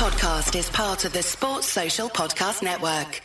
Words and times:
podcast 0.00 0.58
is 0.58 0.70
part 0.70 1.04
of 1.04 1.12
the 1.12 1.22
Sports 1.22 1.66
Social 1.66 2.08
Podcast 2.08 2.62
Network. 2.62 3.20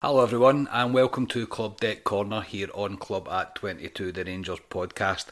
Hello, 0.00 0.22
everyone, 0.22 0.66
and 0.72 0.94
welcome 0.94 1.26
to 1.26 1.46
Club 1.46 1.78
Deck 1.78 2.04
Corner 2.04 2.40
here 2.40 2.68
on 2.72 2.96
Club 2.96 3.28
at 3.30 3.54
22, 3.56 4.12
the 4.12 4.24
Rangers 4.24 4.60
podcast. 4.70 5.26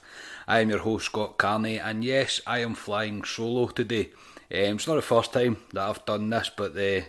I 0.47 0.61
am 0.61 0.69
your 0.69 0.81
host, 0.81 1.07
Scott 1.07 1.39
Carney, 1.39 1.79
and 1.79 2.05
yes, 2.05 2.43
I 2.47 2.59
am 2.59 2.75
flying 2.75 3.25
solo 3.25 3.69
today. 3.69 4.11
Um, 4.53 4.77
it's 4.77 4.89
not 4.89 4.97
the 4.97 5.03
first 5.03 5.33
time 5.33 5.59
that 5.73 5.89
I've 5.89 6.05
done 6.05 6.29
this, 6.29 6.51
but 6.55 6.73
uh, 6.73 7.07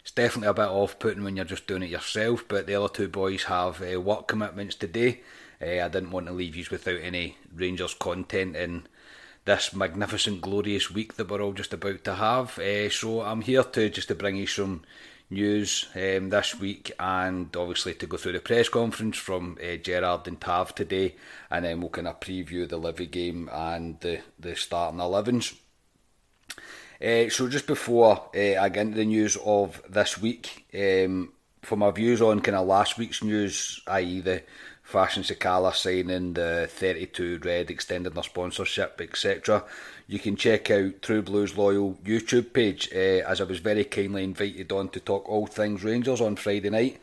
it's 0.00 0.10
definitely 0.14 0.48
a 0.48 0.54
bit 0.54 0.68
off 0.68 0.98
putting 0.98 1.24
when 1.24 1.36
you're 1.36 1.46
just 1.46 1.66
doing 1.66 1.82
it 1.82 1.90
yourself. 1.90 2.44
But 2.46 2.66
the 2.66 2.74
other 2.74 2.92
two 2.92 3.08
boys 3.08 3.44
have 3.44 3.82
uh, 3.82 4.00
work 4.00 4.28
commitments 4.28 4.74
today. 4.74 5.22
Uh, 5.62 5.84
I 5.84 5.88
didn't 5.88 6.10
want 6.10 6.26
to 6.26 6.32
leave 6.32 6.56
you 6.56 6.64
without 6.70 7.00
any 7.00 7.38
Rangers 7.54 7.94
content 7.94 8.54
in 8.54 8.86
this 9.46 9.74
magnificent, 9.74 10.42
glorious 10.42 10.90
week 10.90 11.14
that 11.14 11.30
we're 11.30 11.40
all 11.40 11.52
just 11.54 11.72
about 11.72 12.04
to 12.04 12.14
have. 12.14 12.58
Uh, 12.58 12.90
so 12.90 13.22
I'm 13.22 13.40
here 13.40 13.62
to 13.62 13.88
just 13.88 14.08
to 14.08 14.14
bring 14.14 14.36
you 14.36 14.46
some 14.46 14.82
news 15.30 15.86
um, 15.94 16.28
this 16.28 16.58
week 16.58 16.92
and 16.98 17.54
obviously 17.56 17.94
to 17.94 18.06
go 18.06 18.18
through 18.18 18.32
the 18.32 18.40
press 18.40 18.68
conference 18.68 19.16
from 19.16 19.58
uh, 19.62 19.76
Gerrard 19.76 20.28
and 20.28 20.40
Tav 20.40 20.74
today 20.74 21.14
and 21.50 21.64
then 21.64 21.80
we'll 21.80 21.90
kind 21.90 22.08
of 22.08 22.20
preview 22.20 22.68
the 22.68 22.78
Livi 22.78 23.10
game 23.10 23.48
and 23.52 23.98
the, 24.00 24.20
the 24.38 24.54
starting 24.54 25.00
11s. 25.00 25.56
Uh, 27.02 27.28
so 27.28 27.48
just 27.48 27.66
before 27.66 28.30
uh, 28.34 28.60
I 28.60 28.68
get 28.68 28.82
into 28.82 28.96
the 28.96 29.04
news 29.04 29.36
of 29.44 29.82
this 29.88 30.20
week, 30.20 30.66
um, 30.74 31.32
for 31.62 31.76
my 31.76 31.90
views 31.90 32.20
on 32.22 32.40
kind 32.40 32.56
of 32.56 32.66
last 32.66 32.98
week's 32.98 33.22
news, 33.22 33.80
i.e. 33.86 34.20
the 34.20 34.42
Fashion 34.82 35.22
Sakala 35.22 35.74
signing, 35.74 36.34
the 36.34 36.68
32 36.70 37.40
Red 37.42 37.70
extending 37.70 38.12
their 38.12 38.22
sponsorship, 38.22 39.00
etc., 39.00 39.64
you 40.06 40.18
can 40.18 40.36
check 40.36 40.70
out 40.70 41.00
True 41.00 41.22
Blues 41.22 41.56
Loyal 41.56 41.94
YouTube 42.04 42.52
page, 42.52 42.90
uh, 42.94 43.26
as 43.26 43.40
I 43.40 43.44
was 43.44 43.60
very 43.60 43.84
kindly 43.84 44.22
invited 44.22 44.70
on 44.70 44.90
to 44.90 45.00
talk 45.00 45.26
all 45.28 45.46
things 45.46 45.82
Rangers 45.82 46.20
on 46.20 46.36
Friday 46.36 46.68
night. 46.68 47.00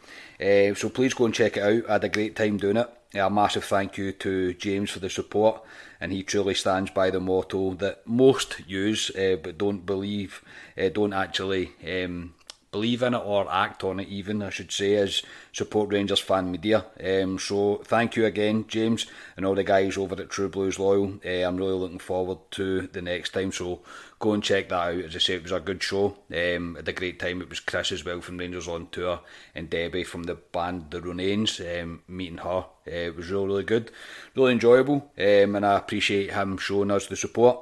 So 0.77 0.89
please 0.89 1.15
go 1.15 1.25
and 1.25 1.33
check 1.33 1.57
it 1.57 1.63
out. 1.63 1.89
I 1.89 1.93
had 1.93 2.03
a 2.03 2.09
great 2.09 2.35
time 2.35 2.57
doing 2.57 2.77
it. 2.77 3.00
A 3.13 3.29
massive 3.29 3.65
thank 3.65 3.97
you 3.97 4.13
to 4.13 4.53
James 4.53 4.89
for 4.89 4.99
the 4.99 5.09
support 5.09 5.61
and 5.99 6.13
he 6.13 6.23
truly 6.23 6.53
stands 6.53 6.91
by 6.91 7.09
the 7.09 7.19
motto 7.19 7.73
that 7.73 8.07
most 8.07 8.61
use 8.65 9.09
uh, 9.15 9.35
but 9.41 9.57
don't 9.57 9.85
believe, 9.85 10.41
uh, 10.77 10.87
don't 10.87 11.11
actually 11.11 11.71
um, 11.85 12.33
believe 12.71 13.03
in 13.03 13.13
it 13.13 13.21
or 13.25 13.51
act 13.51 13.83
on 13.83 13.99
it 13.99 14.07
even 14.07 14.41
I 14.41 14.49
should 14.49 14.71
say 14.71 14.95
as 14.95 15.23
support 15.51 15.91
Rangers 15.91 16.21
fan 16.21 16.51
media. 16.51 16.85
Um, 17.03 17.37
so 17.37 17.81
thank 17.83 18.15
you 18.15 18.25
again 18.25 18.65
James 18.69 19.07
and 19.35 19.45
all 19.45 19.55
the 19.55 19.63
guys 19.65 19.97
over 19.97 20.15
at 20.15 20.29
True 20.29 20.47
Blues 20.47 20.79
Loyal. 20.79 21.19
Uh, 21.25 21.45
I'm 21.45 21.57
really 21.57 21.73
looking 21.73 21.99
forward 21.99 22.37
to 22.51 22.87
the 22.87 23.01
next 23.01 23.31
time 23.31 23.51
so 23.51 23.81
go 24.21 24.33
and 24.33 24.43
check 24.43 24.69
that 24.69 24.75
out. 24.75 25.03
As 25.03 25.15
I 25.15 25.19
say 25.19 25.33
it 25.33 25.43
was 25.43 25.51
a 25.51 25.59
good 25.59 25.83
show. 25.83 26.15
Um, 26.33 26.75
had 26.75 26.87
a 26.87 26.93
great 26.93 27.19
time. 27.19 27.41
It 27.41 27.49
was 27.49 27.59
Chris 27.59 27.91
as 27.91 28.05
well 28.05 28.21
from 28.21 28.37
Rangers 28.37 28.67
on 28.67 28.87
tour 28.91 29.19
and 29.53 29.69
Debbie 29.69 30.03
from 30.05 30.23
the 30.23 30.35
band 30.35 30.91
The 30.91 31.01
Ronanes 31.01 31.59
um, 31.81 32.03
meeting 32.07 32.37
her. 32.37 32.65
Uh, 32.87 32.91
it 33.07 33.15
was 33.15 33.29
really 33.29 33.47
really 33.47 33.63
good. 33.63 33.91
Really 34.35 34.53
enjoyable 34.53 35.11
um, 35.17 35.55
and 35.55 35.65
I 35.65 35.77
appreciate 35.77 36.31
him 36.31 36.57
showing 36.57 36.91
us 36.91 37.07
the 37.07 37.17
support. 37.17 37.59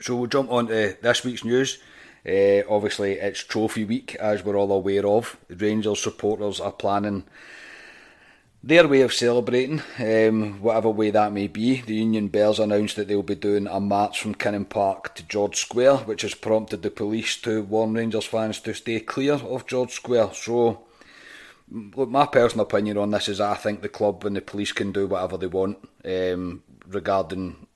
So 0.00 0.16
we'll 0.16 0.28
jump 0.28 0.52
on 0.52 0.68
to 0.68 0.96
this 1.00 1.24
week's 1.24 1.44
news. 1.44 1.78
Uh, 2.26 2.62
obviously, 2.70 3.12
it's 3.14 3.44
trophy 3.44 3.84
week, 3.84 4.14
as 4.14 4.42
we're 4.42 4.56
all 4.56 4.72
aware 4.72 5.06
of. 5.06 5.36
Rangers 5.50 6.02
supporters 6.02 6.58
are 6.58 6.72
planning 6.72 7.24
their 8.66 8.88
way 8.88 9.02
of 9.02 9.12
celebrating, 9.12 9.82
um, 9.98 10.58
whatever 10.62 10.88
way 10.88 11.10
that 11.10 11.32
may 11.32 11.46
be. 11.46 11.82
The 11.82 11.96
Union 11.96 12.28
Bears 12.28 12.58
announced 12.58 12.96
that 12.96 13.08
they'll 13.08 13.22
be 13.22 13.34
doing 13.34 13.66
a 13.66 13.78
march 13.78 14.18
from 14.18 14.34
Kinning 14.34 14.64
Park 14.64 15.14
to 15.16 15.22
George 15.22 15.56
Square, 15.56 15.98
which 15.98 16.22
has 16.22 16.32
prompted 16.32 16.80
the 16.80 16.90
police 16.90 17.36
to 17.42 17.62
warn 17.62 17.92
Rangers 17.92 18.24
fans 18.24 18.60
to 18.60 18.72
stay 18.72 19.00
clear 19.00 19.34
of 19.34 19.66
George 19.66 19.92
Square. 19.92 20.32
So, 20.32 20.80
look, 21.70 22.08
my 22.08 22.24
personal 22.24 22.64
opinion 22.64 22.96
on 22.96 23.10
this 23.10 23.28
is 23.28 23.38
I 23.38 23.54
think 23.54 23.82
the 23.82 23.88
club 23.90 24.24
and 24.24 24.34
the 24.34 24.40
police 24.40 24.72
can 24.72 24.92
do 24.92 25.08
whatever 25.08 25.36
they 25.36 25.46
want 25.46 25.86
um, 26.02 26.62
regarding 26.86 27.66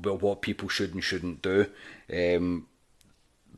what 0.00 0.40
people 0.40 0.70
should 0.70 0.94
and 0.94 1.04
shouldn't 1.04 1.42
do. 1.42 1.66
Um, 2.10 2.68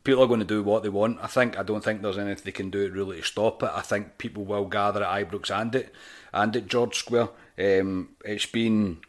people 0.09 0.25
are 0.25 0.27
going 0.27 0.41
to 0.41 0.47
do 0.47 0.63
what 0.63 0.83
they 0.83 0.89
want. 0.89 1.19
I 1.23 1.27
think 1.27 1.59
I 1.59 1.63
don't 1.63 1.85
think 1.85 2.01
there's 2.01 2.17
anything 2.17 2.43
they 2.43 2.51
can 2.51 2.71
do 2.71 2.91
really 2.91 3.19
to 3.19 3.23
stop 3.23 3.63
it. 3.63 3.71
I 3.75 3.83
think 3.83 4.17
people 4.17 4.43
will 4.43 4.65
gather 4.65 5.05
at 5.05 5.31
Ibrox 5.31 5.51
and 5.55 5.75
it 5.75 5.95
and 6.33 6.57
at 6.57 6.67
George 6.67 6.97
Square. 6.97 7.29
Um, 7.59 8.17
it's 8.25 8.47
been 8.47 9.01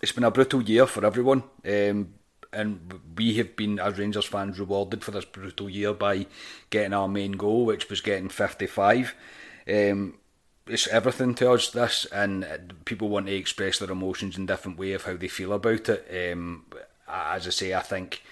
it's 0.00 0.12
been 0.12 0.22
a 0.22 0.30
brutal 0.30 0.62
year 0.62 0.86
for 0.86 1.04
everyone, 1.04 1.42
um, 1.66 2.14
and 2.52 3.00
we 3.16 3.38
have 3.38 3.56
been 3.56 3.80
as 3.80 3.98
Rangers 3.98 4.24
fans 4.24 4.60
rewarded 4.60 5.02
for 5.02 5.10
this 5.10 5.24
brutal 5.24 5.68
year 5.68 5.94
by 5.94 6.26
getting 6.70 6.92
our 6.92 7.08
main 7.08 7.32
goal, 7.32 7.66
which 7.66 7.90
was 7.90 8.00
getting 8.00 8.28
55. 8.28 9.16
Um, 9.68 10.14
it's 10.68 10.86
everything 10.86 11.34
to 11.34 11.50
us 11.50 11.70
this, 11.70 12.06
and 12.12 12.46
people 12.84 13.08
want 13.08 13.26
to 13.26 13.34
express 13.34 13.80
their 13.80 13.90
emotions 13.90 14.38
in 14.38 14.46
different 14.46 14.78
way 14.78 14.92
of 14.92 15.06
how 15.06 15.16
they 15.16 15.26
feel 15.26 15.52
about 15.52 15.88
it. 15.88 16.32
Um, 16.32 16.66
as 17.08 17.48
I 17.48 17.50
say, 17.50 17.74
I 17.74 17.80
think 17.80 18.22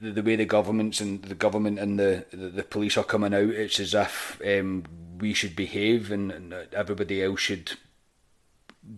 the, 0.00 0.10
the 0.12 0.22
way 0.22 0.36
the 0.36 0.44
governments 0.44 1.00
and 1.00 1.22
the 1.22 1.34
government 1.34 1.78
and 1.78 1.98
the, 1.98 2.24
the, 2.30 2.48
the 2.48 2.62
police 2.62 2.96
are 2.96 3.04
coming 3.04 3.34
out, 3.34 3.48
it's 3.48 3.80
as 3.80 3.94
if 3.94 4.40
um, 4.44 4.84
we 5.18 5.32
should 5.32 5.56
behave 5.56 6.10
and, 6.10 6.30
and 6.30 6.54
everybody 6.72 7.22
else 7.22 7.40
should 7.40 7.72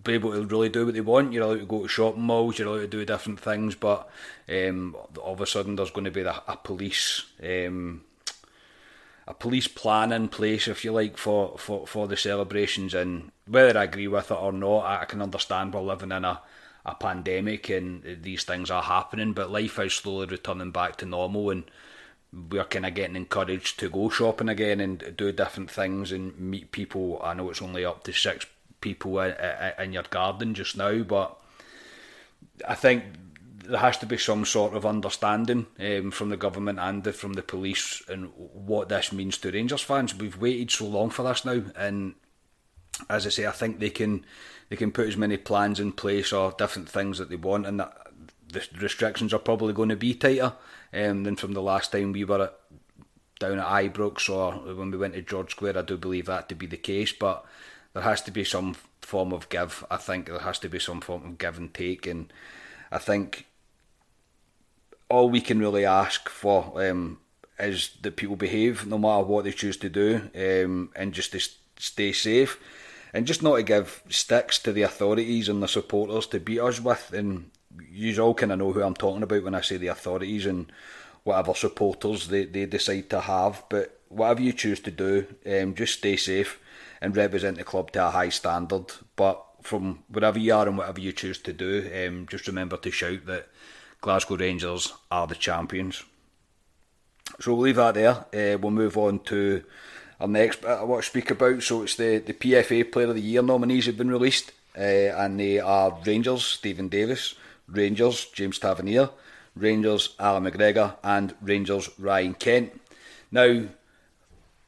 be 0.03 0.15
able 0.15 0.33
to 0.33 0.45
really 0.45 0.69
do 0.69 0.85
what 0.85 0.95
they 0.95 1.01
want. 1.01 1.33
You're 1.33 1.45
allowed 1.45 1.61
to 1.61 1.67
go 1.67 1.83
to 1.83 1.89
shopping 1.89 2.23
malls, 2.23 2.59
you're 2.59 2.69
allowed 2.69 2.81
to 2.81 2.87
do 2.89 3.05
different 3.05 3.41
things, 3.41 3.75
but 3.75 4.11
um, 4.49 4.97
all 5.21 5.35
of 5.35 5.41
a 5.41 5.47
sudden 5.47 5.77
there's 5.77 5.91
going 5.91 6.05
to 6.05 6.11
be 6.11 6.23
a, 6.23 6.43
a 6.47 6.57
police 6.57 7.25
um, 7.43 8.03
a 9.29 9.35
police 9.35 9.69
plan 9.69 10.11
in 10.11 10.29
place, 10.29 10.67
if 10.69 10.87
you 10.87 10.91
like, 10.93 11.19
for, 11.19 11.59
for, 11.59 11.87
for 11.87 12.09
the 12.09 12.17
celebrations. 12.17 12.95
And 12.95 13.31
whether 13.47 13.79
I 13.79 13.85
agree 13.85 14.09
with 14.09 14.31
it 14.31 14.35
or 14.35 14.53
not, 14.53 14.87
I 14.87 15.05
can 15.05 15.21
understand 15.21 15.75
we're 15.75 15.83
living 15.83 16.13
in 16.13 16.25
a 16.25 16.41
a 16.91 16.95
pandemic 16.95 17.69
and 17.69 18.19
these 18.23 18.45
things 18.45 18.71
are 18.71 18.83
happening, 18.83 19.33
but 19.33 19.51
life 19.51 19.79
is 19.79 19.95
slowly 19.95 20.27
returning 20.27 20.71
back 20.71 20.97
to 20.97 21.07
normal 21.07 21.51
and 21.51 21.65
we're 22.33 22.65
kind 22.65 22.87
of 22.87 22.95
getting 22.95 23.17
encouraged 23.17 23.79
to 23.81 23.89
go 23.89 24.09
shopping 24.09 24.49
again 24.49 24.81
and 24.81 25.15
do 25.17 25.33
different 25.33 25.71
things 25.71 26.13
and 26.13 26.39
meet 26.39 26.73
people. 26.73 27.21
I 27.23 27.35
know 27.35 27.51
it's 27.51 27.63
only 27.63 27.85
up 27.85 28.05
to 28.05 28.13
six 28.13 28.47
people 28.81 29.19
in 29.21 29.93
your 29.93 30.03
garden 30.05 30.55
just 30.55 30.77
now, 30.77 31.03
but 31.03 31.37
I 32.67 32.75
think 32.75 33.05
there 33.65 33.81
has 33.81 33.99
to 33.99 34.07
be 34.07 34.17
some 34.17 34.45
sort 34.45 34.75
of 34.75 34.87
understanding 34.87 35.67
um, 35.79 36.11
from 36.11 36.31
the 36.31 36.37
government 36.37 36.79
and 36.79 37.15
from 37.15 37.35
the 37.35 37.43
police 37.43 38.03
and 38.09 38.31
what 38.37 38.89
this 38.89 39.13
means 39.13 39.39
to 39.39 39.51
Rangers 39.51 39.83
fans. 39.83 40.15
We've 40.15 40.41
waited 40.41 40.71
so 40.71 40.87
long 40.87 41.11
for 41.11 41.23
this 41.23 41.45
now, 41.45 41.63
and 41.77 42.15
as 43.09 43.27
I 43.27 43.31
say, 43.31 43.47
I 43.47 43.53
think 43.53 43.79
they 43.79 43.91
can 43.91 44.25
they 44.69 44.77
can 44.77 44.93
put 44.93 45.09
as 45.09 45.17
many 45.17 45.37
plans 45.37 45.81
in 45.81 45.93
place 45.93 46.33
or 46.33 46.53
different 46.53 46.89
things 46.89 47.19
that 47.19 47.31
they 47.31 47.37
want, 47.37 47.67
and 47.67 47.81
that 47.81 48.09
the 48.53 48.67
restrictions 48.81 49.33
are 49.33 49.39
probably 49.39 49.73
going 49.73 49.89
to 49.89 49.97
be 49.97 50.15
tighter 50.15 50.55
um, 50.93 51.25
than 51.25 51.37
from 51.37 51.53
the 51.53 51.63
last 51.63 51.93
time 51.93 52.13
we 52.13 52.25
were 52.25 52.45
at, 52.45 52.59
down 53.39 53.59
at 53.59 53.67
Ibrox 53.67 54.29
or 54.29 54.75
when 54.75 54.91
we 54.91 54.99
went 54.99 55.15
to 55.15 55.23
George 55.23 55.53
Square. 55.53 55.79
I 55.79 55.83
do 55.83 55.97
believe 55.97 56.27
that 56.27 56.49
to 56.49 56.55
be 56.55 56.67
the 56.67 56.77
case, 56.77 57.13
but 57.13 57.45
there 57.95 58.03
has 58.03 58.23
to 58.23 58.31
be 58.31 58.45
some 58.45 58.75
form 59.01 59.33
of 59.33 59.49
give. 59.49 59.85
I 59.91 59.97
think 59.97 60.27
there 60.27 60.39
has 60.39 60.59
to 60.61 60.69
be 60.69 60.79
some 60.79 61.01
form 61.01 61.25
of 61.25 61.39
give 61.39 61.57
and 61.57 61.73
take, 61.73 62.07
and 62.07 62.33
I 62.91 62.99
think 62.99 63.47
all 65.09 65.31
we 65.31 65.41
can 65.41 65.59
really 65.59 65.87
ask 65.87 66.29
for 66.29 66.73
um, 66.77 67.21
is 67.59 67.97
that 68.03 68.17
people 68.17 68.37
behave 68.37 68.87
no 68.87 68.99
matter 68.99 69.25
what 69.25 69.45
they 69.45 69.53
choose 69.53 69.79
to 69.79 69.89
do, 69.89 70.31
um, 70.35 70.91
and 70.95 71.15
just 71.15 71.33
to 71.33 71.41
stay 71.79 72.13
safe 72.13 72.59
and 73.13 73.27
just 73.27 73.43
not 73.43 73.57
to 73.57 73.63
give 73.63 74.03
sticks 74.09 74.59
to 74.61 74.73
the 74.73 74.83
authorities 74.83 75.49
and 75.49 75.63
the 75.63 75.69
supporters 75.69 76.27
to 76.29 76.41
beat 76.41 76.61
us 76.61 76.81
with. 76.81 77.13
And 77.13 77.51
you 77.91 78.21
all 78.23 78.35
kind 78.35 78.53
of 78.53 78.59
know 78.59 78.73
who 78.73 78.83
I'm 78.83 78.95
talking 78.95 79.23
about 79.23 79.45
when 79.45 79.55
I 79.55 79.61
say 79.61 79.77
the 79.77 79.89
authorities 79.89 80.47
and 80.47 80.71
whatever 81.25 81.55
supporters 81.55 82.29
they, 82.29 82.45
they 82.45 82.67
decide 82.67 83.11
to 83.11 83.21
have. 83.21 83.65
But 83.69 84.01
whatever 84.09 84.43
you 84.43 84.53
choose 84.53 84.81
to 84.81 84.91
do, 84.91 85.27
um, 85.47 85.75
just 85.75 85.99
stay 85.99 86.17
safe 86.17 86.61
and 87.01 87.17
represent 87.17 87.57
the 87.57 87.65
club 87.65 87.93
to 87.93 88.07
a 88.07 88.11
high 88.11 88.31
standard. 88.31 88.87
But 89.17 89.45
from 89.63 90.05
wherever 90.09 90.39
you 90.39 90.55
are 90.55 90.67
and 90.67 90.79
whatever 90.79 91.01
you 91.01 91.13
choose 91.13 91.39
to 91.39 91.53
do, 91.53 91.91
um, 92.07 92.27
just 92.29 92.47
remember 92.47 92.77
to 92.79 92.91
shout 92.91 93.27
that 93.27 93.49
Glasgow 94.01 94.37
Rangers 94.37 94.93
are 95.11 95.27
the 95.27 95.35
champions. 95.35 96.05
So 97.41 97.53
we'll 97.53 97.63
leave 97.63 97.77
that 97.77 97.95
there. 97.95 98.25
Uh, 98.33 98.59
we'll 98.59 98.71
move 98.71 98.97
on 98.97 99.21
to 99.21 99.65
our 100.21 100.29
next 100.29 100.65
I 100.65 100.83
want 100.83 101.03
to 101.05 101.09
speak 101.09 101.31
about. 101.31 101.63
So 101.63 101.83
it's 101.83 101.97
the, 101.97 102.19
the 102.19 102.33
PFA 102.33 102.91
Player 102.91 103.09
of 103.09 103.15
the 103.15 103.21
Year 103.21 103.43
nominees 103.43 103.87
have 103.87 103.97
been 103.97 104.11
released, 104.11 104.53
uh, 104.77 104.81
and 104.81 105.39
they 105.39 105.59
are 105.59 105.99
Rangers, 106.05 106.45
Stephen 106.45 106.89
Davis, 106.89 107.35
Rangers, 107.69 108.27
James 108.27 108.59
Tavernier, 108.59 109.11
Rangers 109.55 110.15
Alan 110.19 110.45
McGregor, 110.45 110.97
and 111.03 111.35
Rangers 111.41 111.91
Ryan 111.99 112.35
Kent. 112.35 112.81
Now, 113.31 113.65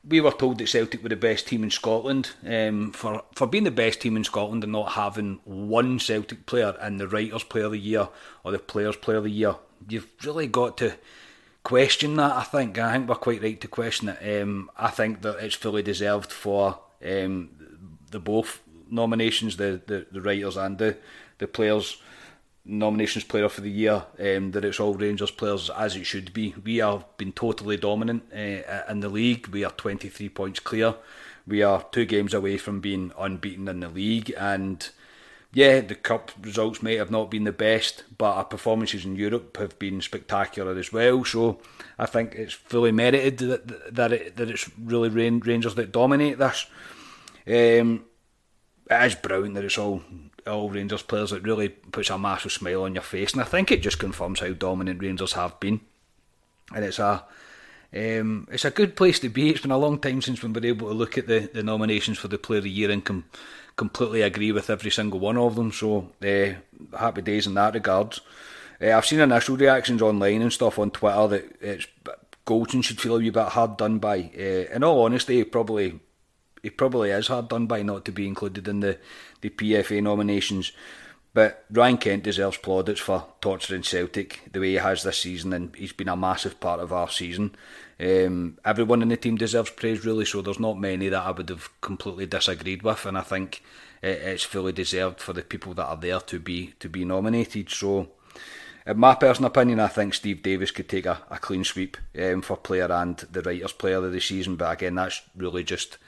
we 0.06 0.20
were 0.20 0.30
told 0.30 0.58
that 0.58 0.68
Celtic 0.68 1.02
were 1.02 1.08
the 1.08 1.16
best 1.16 1.48
team 1.48 1.62
in 1.62 1.70
Scotland. 1.70 2.30
Um, 2.46 2.92
for 2.92 3.22
for 3.34 3.46
being 3.46 3.64
the 3.64 3.70
best 3.70 4.00
team 4.00 4.16
in 4.16 4.24
Scotland 4.24 4.64
and 4.64 4.72
not 4.72 4.92
having 4.92 5.40
one 5.44 5.98
Celtic 5.98 6.46
player 6.46 6.74
in 6.82 6.96
the 6.96 7.08
Writers' 7.08 7.44
Player 7.44 7.66
of 7.66 7.72
the 7.72 7.78
Year 7.78 8.08
or 8.44 8.52
the 8.52 8.58
Players' 8.58 8.96
Player 8.96 9.18
of 9.18 9.24
the 9.24 9.30
Year, 9.30 9.56
you've 9.88 10.08
really 10.24 10.46
got 10.46 10.78
to 10.78 10.94
question 11.62 12.16
that. 12.16 12.32
I 12.32 12.42
think. 12.42 12.78
I 12.78 12.92
think 12.92 13.08
we're 13.08 13.14
quite 13.16 13.42
right 13.42 13.60
to 13.60 13.68
question 13.68 14.10
it. 14.10 14.42
Um, 14.42 14.70
I 14.76 14.90
think 14.90 15.22
that 15.22 15.38
it's 15.44 15.54
fully 15.54 15.82
deserved 15.82 16.32
for 16.32 16.78
um, 17.04 17.50
the 18.10 18.20
both 18.20 18.60
nominations, 18.90 19.56
the, 19.56 19.80
the, 19.86 20.06
the 20.10 20.20
writers 20.20 20.56
and 20.56 20.78
the 20.78 20.96
the 21.38 21.46
players 21.46 22.00
nominations 22.64 23.24
player 23.24 23.48
for 23.48 23.62
the 23.62 23.70
year 23.70 24.04
um, 24.18 24.52
that 24.52 24.64
it's 24.64 24.80
all 24.80 24.94
Rangers 24.94 25.30
players 25.30 25.70
as 25.70 25.96
it 25.96 26.04
should 26.04 26.32
be. 26.32 26.54
We 26.62 26.76
have 26.76 27.04
been 27.16 27.32
totally 27.32 27.76
dominant 27.76 28.24
uh, 28.32 28.82
in 28.88 29.00
the 29.00 29.08
league. 29.08 29.48
We 29.48 29.64
are 29.64 29.70
23 29.70 30.28
points 30.28 30.60
clear. 30.60 30.94
We 31.46 31.62
are 31.62 31.84
two 31.90 32.04
games 32.04 32.34
away 32.34 32.58
from 32.58 32.80
being 32.80 33.12
unbeaten 33.18 33.66
in 33.68 33.80
the 33.80 33.88
league 33.88 34.32
and 34.38 34.88
yeah, 35.52 35.80
the 35.80 35.96
cup 35.96 36.30
results 36.40 36.82
may 36.82 36.96
have 36.96 37.10
not 37.10 37.30
been 37.30 37.44
the 37.44 37.52
best, 37.52 38.04
but 38.16 38.36
our 38.36 38.44
performances 38.44 39.04
in 39.04 39.16
Europe 39.16 39.56
have 39.56 39.78
been 39.78 40.00
spectacular 40.00 40.78
as 40.78 40.92
well. 40.92 41.24
So 41.24 41.60
I 41.98 42.06
think 42.06 42.34
it's 42.34 42.52
fully 42.52 42.92
merited 42.92 43.38
that 43.38 43.94
that, 43.94 44.12
it, 44.12 44.36
that 44.36 44.48
it's 44.48 44.70
really 44.78 45.08
Rangers 45.08 45.74
that 45.74 45.92
dominate 45.92 46.38
this. 46.38 46.66
Um, 47.46 48.04
it 48.88 49.04
is 49.06 49.14
brilliant 49.16 49.54
that 49.54 49.64
it's 49.64 49.78
all 49.78 50.02
all 50.46 50.70
Rangers 50.70 51.02
players. 51.02 51.32
It 51.32 51.42
really 51.42 51.68
puts 51.68 52.10
a 52.10 52.18
massive 52.18 52.52
smile 52.52 52.84
on 52.84 52.94
your 52.94 53.02
face, 53.02 53.32
and 53.32 53.42
I 53.42 53.44
think 53.44 53.72
it 53.72 53.82
just 53.82 53.98
confirms 53.98 54.40
how 54.40 54.52
dominant 54.52 55.02
Rangers 55.02 55.32
have 55.32 55.58
been. 55.58 55.80
And 56.72 56.84
it's 56.84 57.00
a 57.00 57.24
um, 57.92 58.46
it's 58.52 58.64
a 58.64 58.70
good 58.70 58.94
place 58.94 59.18
to 59.20 59.28
be. 59.28 59.50
It's 59.50 59.62
been 59.62 59.72
a 59.72 59.78
long 59.78 59.98
time 59.98 60.22
since 60.22 60.42
we've 60.42 60.52
been 60.52 60.64
able 60.64 60.88
to 60.88 60.94
look 60.94 61.18
at 61.18 61.26
the, 61.26 61.50
the 61.52 61.64
nominations 61.64 62.18
for 62.18 62.28
the 62.28 62.38
Player 62.38 62.58
of 62.58 62.64
the 62.64 62.70
Year 62.70 62.90
and 62.90 63.04
com- 63.04 63.24
completely 63.80 64.20
agree 64.20 64.52
with 64.52 64.68
every 64.68 64.90
single 64.90 65.18
one 65.18 65.38
of 65.38 65.56
them. 65.56 65.72
So 65.72 66.10
uh, 66.22 66.98
happy 66.98 67.22
days 67.22 67.46
in 67.46 67.54
that 67.54 67.72
regard. 67.72 68.18
Uh, 68.78 68.90
I've 68.90 69.06
seen 69.06 69.20
initial 69.20 69.56
reactions 69.56 70.02
online 70.02 70.42
and 70.42 70.52
stuff 70.52 70.78
on 70.78 70.90
Twitter 70.90 71.26
that 71.28 71.56
it's 71.62 71.86
Goldson 72.46 72.84
should 72.84 73.00
feel 73.00 73.16
a 73.16 73.18
wee 73.18 73.30
bit 73.30 73.54
hard 73.56 73.78
done 73.78 73.98
by. 73.98 74.30
Uh, 74.36 74.74
in 74.74 74.84
all 74.84 75.02
honesty, 75.02 75.42
probably 75.44 75.98
he 76.62 76.68
probably 76.68 77.10
is 77.10 77.28
hard 77.28 77.48
done 77.48 77.66
by 77.66 77.80
not 77.80 78.04
to 78.04 78.12
be 78.12 78.26
included 78.26 78.68
in 78.68 78.80
the, 78.80 78.98
the 79.40 79.48
PFA 79.48 80.02
nominations. 80.02 80.72
But 81.32 81.64
Ryan 81.70 81.96
Kent 81.96 82.24
deserves 82.24 82.58
plaudits 82.58 83.00
for 83.00 83.28
torturing 83.40 83.82
Celtic 83.82 84.42
the 84.52 84.60
way 84.60 84.72
he 84.72 84.74
has 84.74 85.04
this 85.04 85.22
season, 85.22 85.54
and 85.54 85.74
he's 85.74 85.94
been 85.94 86.08
a 86.10 86.16
massive 86.16 86.60
part 86.60 86.80
of 86.80 86.92
our 86.92 87.08
season. 87.08 87.54
Um, 88.00 88.58
everyone 88.64 89.02
in 89.02 89.08
the 89.08 89.16
team 89.16 89.36
deserves 89.36 89.70
praise, 89.70 90.04
really, 90.06 90.24
so 90.24 90.40
there's 90.40 90.58
not 90.58 90.78
many 90.78 91.10
that 91.10 91.22
I 91.22 91.30
would 91.32 91.50
have 91.50 91.68
completely 91.82 92.24
disagreed 92.24 92.82
with, 92.82 93.04
and 93.04 93.18
I 93.18 93.20
think 93.20 93.62
it's 94.02 94.44
fully 94.44 94.72
deserved 94.72 95.20
for 95.20 95.34
the 95.34 95.42
people 95.42 95.74
that 95.74 95.84
are 95.84 95.96
there 95.96 96.20
to 96.20 96.40
be 96.40 96.72
to 96.80 96.88
be 96.88 97.04
nominated. 97.04 97.68
So, 97.68 98.08
in 98.86 98.98
my 98.98 99.14
personal 99.14 99.50
opinion, 99.50 99.80
I 99.80 99.88
think 99.88 100.14
Steve 100.14 100.42
Davis 100.42 100.70
could 100.70 100.88
take 100.88 101.04
a, 101.04 101.20
a 101.30 101.38
clean 101.38 101.62
sweep 101.62 101.98
um, 102.18 102.40
for 102.40 102.56
player 102.56 102.90
and 102.90 103.18
the 103.18 103.42
writers' 103.42 103.72
player 103.72 103.96
of 103.96 104.12
the 104.12 104.20
season, 104.20 104.56
but 104.56 104.72
again, 104.72 104.94
that's 104.94 105.20
really 105.36 105.62
just 105.62 105.98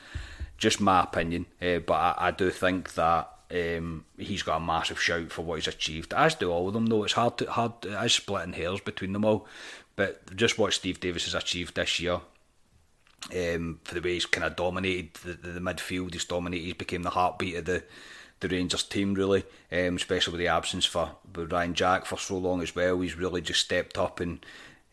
just 0.56 0.80
my 0.80 1.02
opinion, 1.02 1.44
uh, 1.60 1.80
but 1.80 1.94
I, 1.94 2.14
I, 2.18 2.30
do 2.30 2.48
think 2.50 2.94
that 2.94 3.28
um, 3.50 4.04
he's 4.16 4.44
got 4.44 4.58
a 4.58 4.60
massive 4.60 5.02
shout 5.02 5.32
for 5.32 5.42
what 5.42 5.56
he's 5.56 5.66
achieved. 5.66 6.14
As 6.14 6.36
do 6.36 6.50
all 6.50 6.68
of 6.68 6.74
them, 6.74 6.86
though. 6.86 7.04
It's 7.04 7.14
hard 7.14 7.36
to 7.38 7.50
hard. 7.50 7.72
It 7.82 8.04
is 8.04 8.12
splitting 8.14 8.54
hairs 8.54 8.80
between 8.80 9.12
them 9.12 9.24
all, 9.24 9.46
but 9.96 10.34
just 10.36 10.58
what 10.58 10.72
Steve 10.72 11.00
Davis 11.00 11.24
has 11.24 11.34
achieved 11.34 11.74
this 11.74 12.00
year. 12.00 12.20
Um, 13.30 13.78
for 13.84 13.94
the 13.94 14.00
way 14.00 14.14
he's 14.14 14.26
kind 14.26 14.44
of 14.44 14.56
dominated 14.56 15.14
the, 15.14 15.34
the, 15.34 15.60
midfield, 15.60 16.12
he's 16.12 16.24
dominated. 16.24 16.64
He's 16.64 16.74
became 16.74 17.02
the 17.02 17.10
heartbeat 17.10 17.56
of 17.56 17.64
the 17.66 17.84
the 18.40 18.48
Rangers 18.48 18.82
team, 18.82 19.14
really. 19.14 19.44
Um, 19.70 19.94
especially 19.96 20.32
with 20.32 20.40
the 20.40 20.48
absence 20.48 20.84
for 20.84 21.12
Ryan 21.32 21.74
Jack 21.74 22.06
for 22.06 22.18
so 22.18 22.36
long 22.36 22.60
as 22.60 22.74
well. 22.74 23.00
He's 23.00 23.16
really 23.16 23.40
just 23.40 23.60
stepped 23.60 23.96
up 23.96 24.18
and 24.18 24.44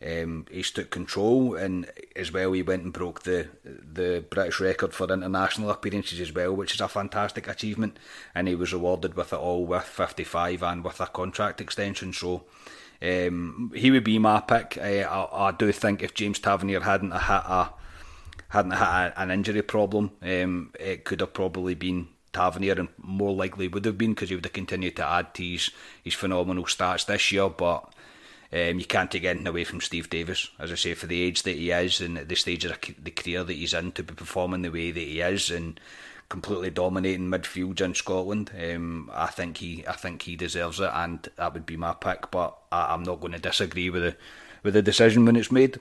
um, 0.02 0.46
he's 0.50 0.70
took 0.70 0.90
control, 0.90 1.54
and 1.54 1.90
as 2.16 2.32
well 2.32 2.52
he 2.52 2.62
went 2.62 2.84
and 2.84 2.92
broke 2.92 3.22
the 3.22 3.48
the 3.64 4.24
British 4.30 4.58
record 4.58 4.94
for 4.94 5.12
international 5.12 5.70
appearances 5.70 6.20
as 6.20 6.32
well, 6.32 6.54
which 6.54 6.74
is 6.74 6.80
a 6.80 6.88
fantastic 6.88 7.46
achievement. 7.46 7.98
And 8.34 8.48
he 8.48 8.54
was 8.54 8.72
rewarded 8.72 9.14
with 9.14 9.34
it 9.34 9.38
all 9.38 9.66
with 9.66 9.84
55 9.84 10.62
and 10.62 10.82
with 10.82 11.00
a 11.00 11.06
contract 11.06 11.60
extension. 11.60 12.14
So 12.14 12.44
um, 13.02 13.72
he 13.74 13.90
would 13.90 14.04
be 14.04 14.18
my 14.18 14.40
pick. 14.40 14.76
Uh, 14.78 15.08
I, 15.08 15.48
I, 15.48 15.52
do 15.52 15.72
think 15.72 16.02
if 16.02 16.14
James 16.14 16.38
Tavernier 16.38 16.80
hadn't 16.80 17.12
had 17.12 17.42
a 17.46 17.72
hadn't 18.48 18.72
had 18.72 19.12
an 19.16 19.30
injury 19.30 19.62
problem, 19.62 20.10
um, 20.22 20.72
it 20.78 21.04
could 21.04 21.20
have 21.20 21.32
probably 21.32 21.74
been 21.74 22.08
Tavernier, 22.32 22.74
and 22.74 22.88
more 22.98 23.32
likely 23.32 23.68
would 23.68 23.84
have 23.84 23.96
been 23.98 24.10
because 24.10 24.28
he 24.28 24.34
would 24.34 24.44
have 24.44 24.52
continued 24.52 24.96
to 24.96 25.06
add 25.06 25.34
to 25.34 25.42
his, 25.42 25.70
his 26.02 26.14
phenomenal 26.14 26.64
stats 26.64 27.06
this 27.06 27.32
year, 27.32 27.48
but. 27.48 27.92
Um, 28.52 28.80
you 28.80 28.84
can't 28.84 29.08
take 29.08 29.22
anything 29.22 29.46
away 29.46 29.62
from 29.62 29.80
Steve 29.80 30.10
Davis, 30.10 30.50
as 30.58 30.72
I 30.72 30.74
say, 30.74 30.94
for 30.94 31.06
the 31.06 31.22
age 31.22 31.44
that 31.44 31.54
he 31.54 31.70
is 31.70 32.00
and 32.00 32.16
the 32.16 32.34
stage 32.34 32.64
of 32.64 32.76
the 33.00 33.12
career 33.12 33.44
that 33.44 33.52
he's 33.52 33.72
in 33.72 33.92
to 33.92 34.02
be 34.02 34.12
performing 34.12 34.62
the 34.62 34.72
way 34.72 34.90
that 34.90 34.98
he 34.98 35.20
is 35.20 35.52
and 35.52 35.78
completely 36.30 36.70
dominating 36.70 37.28
midfield 37.28 37.82
in 37.82 37.92
Scotland. 37.92 38.50
Um, 38.58 39.10
I 39.12 39.26
think 39.26 39.58
he, 39.58 39.84
I 39.86 39.92
think 39.92 40.22
he 40.22 40.36
deserves 40.36 40.80
it, 40.80 40.90
and 40.94 41.28
that 41.36 41.52
would 41.52 41.66
be 41.66 41.76
my 41.76 41.92
pick. 41.92 42.30
But 42.30 42.56
I, 42.72 42.94
am 42.94 43.02
not 43.02 43.20
going 43.20 43.34
to 43.34 43.38
disagree 43.38 43.90
with 43.90 44.02
the 44.02 44.16
with 44.62 44.72
the 44.72 44.82
decision 44.82 45.26
when 45.26 45.36
it's 45.36 45.52
made. 45.52 45.78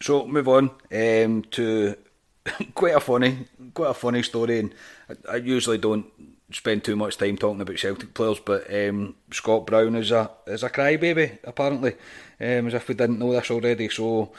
So 0.00 0.26
move 0.26 0.48
on 0.48 0.70
um, 0.92 1.42
to 1.50 1.96
quite 2.74 2.96
a 2.96 3.00
funny, 3.00 3.46
quite 3.74 3.90
a 3.90 3.94
funny 3.94 4.22
story, 4.22 4.60
and 4.60 4.74
I, 5.10 5.34
I 5.34 5.36
usually 5.36 5.78
don't 5.78 6.06
spend 6.52 6.84
too 6.84 6.96
much 6.96 7.18
time 7.18 7.36
talking 7.36 7.60
about 7.60 7.78
Celtic 7.78 8.14
players, 8.14 8.38
but 8.38 8.72
um, 8.72 9.16
Scott 9.32 9.66
Brown 9.66 9.96
is 9.96 10.12
a 10.12 10.30
is 10.46 10.62
a 10.62 10.70
crybaby 10.70 11.38
apparently, 11.44 11.92
um, 12.40 12.68
as 12.68 12.74
if 12.74 12.88
we 12.88 12.94
didn't 12.94 13.18
know 13.18 13.32
this 13.32 13.50
already. 13.50 13.88
So 13.88 14.32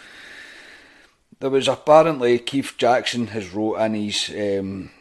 there 1.39 1.49
was 1.49 1.67
apparently 1.67 2.39
Keith 2.39 2.75
Jackson 2.77 3.27
has 3.27 3.53
wrote 3.53 3.77
in 3.77 3.93
his 3.93 4.29
um, 4.29 4.91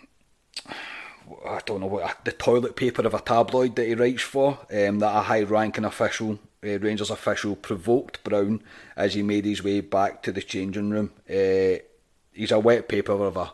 I 1.46 1.60
don't 1.64 1.80
know 1.80 1.86
what 1.86 2.24
the 2.24 2.32
toilet 2.32 2.76
paper 2.76 3.06
of 3.06 3.14
a 3.14 3.20
tabloid 3.20 3.76
that 3.76 3.86
he 3.86 3.94
writes 3.94 4.22
for 4.22 4.58
um, 4.70 4.98
that 4.98 5.16
a 5.16 5.22
high 5.22 5.42
ranking 5.42 5.84
official. 5.84 6.38
Uh, 6.64 6.78
Rangers 6.78 7.10
official 7.10 7.54
provoked 7.54 8.24
Brown 8.24 8.62
as 8.96 9.14
he 9.14 9.22
made 9.22 9.44
his 9.44 9.62
way 9.62 9.80
back 9.80 10.22
to 10.22 10.32
the 10.32 10.42
changing 10.42 10.90
room. 10.90 11.12
Uh, 11.28 11.78
he's 12.32 12.50
a 12.50 12.58
wet 12.58 12.88
paper 12.88 13.12
of 13.12 13.36
a 13.36 13.52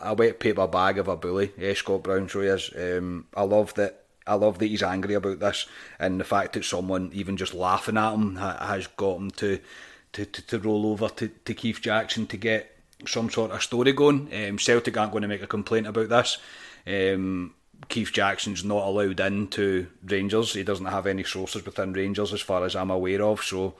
a 0.00 0.14
wet 0.14 0.40
paper 0.40 0.66
bag 0.66 0.98
of 0.98 1.08
a 1.08 1.16
bully. 1.16 1.52
Yeah, 1.58 1.74
Scott 1.74 2.02
Brown 2.02 2.28
so 2.28 2.40
he 2.40 2.48
is. 2.48 2.70
Um, 2.76 3.26
I 3.34 3.42
love 3.42 3.74
that. 3.74 4.04
I 4.26 4.34
love 4.34 4.58
that 4.58 4.66
he's 4.66 4.82
angry 4.82 5.14
about 5.14 5.40
this, 5.40 5.66
and 5.98 6.20
the 6.20 6.24
fact 6.24 6.52
that 6.52 6.64
someone 6.64 7.10
even 7.12 7.36
just 7.36 7.54
laughing 7.54 7.96
at 7.96 8.14
him 8.14 8.36
has 8.36 8.86
got 8.86 9.16
him 9.16 9.30
to, 9.32 9.58
to, 10.12 10.24
to, 10.24 10.42
to 10.42 10.58
roll 10.58 10.86
over 10.86 11.08
to, 11.08 11.28
to 11.28 11.54
Keith 11.54 11.80
Jackson 11.80 12.26
to 12.28 12.36
get 12.36 12.76
some 13.06 13.30
sort 13.30 13.50
of 13.50 13.62
story 13.62 13.92
going. 13.92 14.28
Um, 14.32 14.58
Celtic 14.58 14.96
aren't 14.96 15.12
going 15.12 15.22
to 15.22 15.28
make 15.28 15.42
a 15.42 15.46
complaint 15.46 15.86
about 15.86 16.08
this. 16.08 16.38
Um, 16.86 17.54
Keith 17.88 18.12
Jackson's 18.12 18.64
not 18.64 18.86
allowed 18.86 19.20
into 19.20 19.86
Rangers. 20.04 20.52
He 20.52 20.62
doesn't 20.62 20.86
have 20.86 21.06
any 21.06 21.24
sources 21.24 21.64
within 21.64 21.92
Rangers, 21.92 22.32
as 22.32 22.40
far 22.40 22.64
as 22.64 22.76
I'm 22.76 22.90
aware 22.90 23.22
of. 23.22 23.42
So 23.42 23.74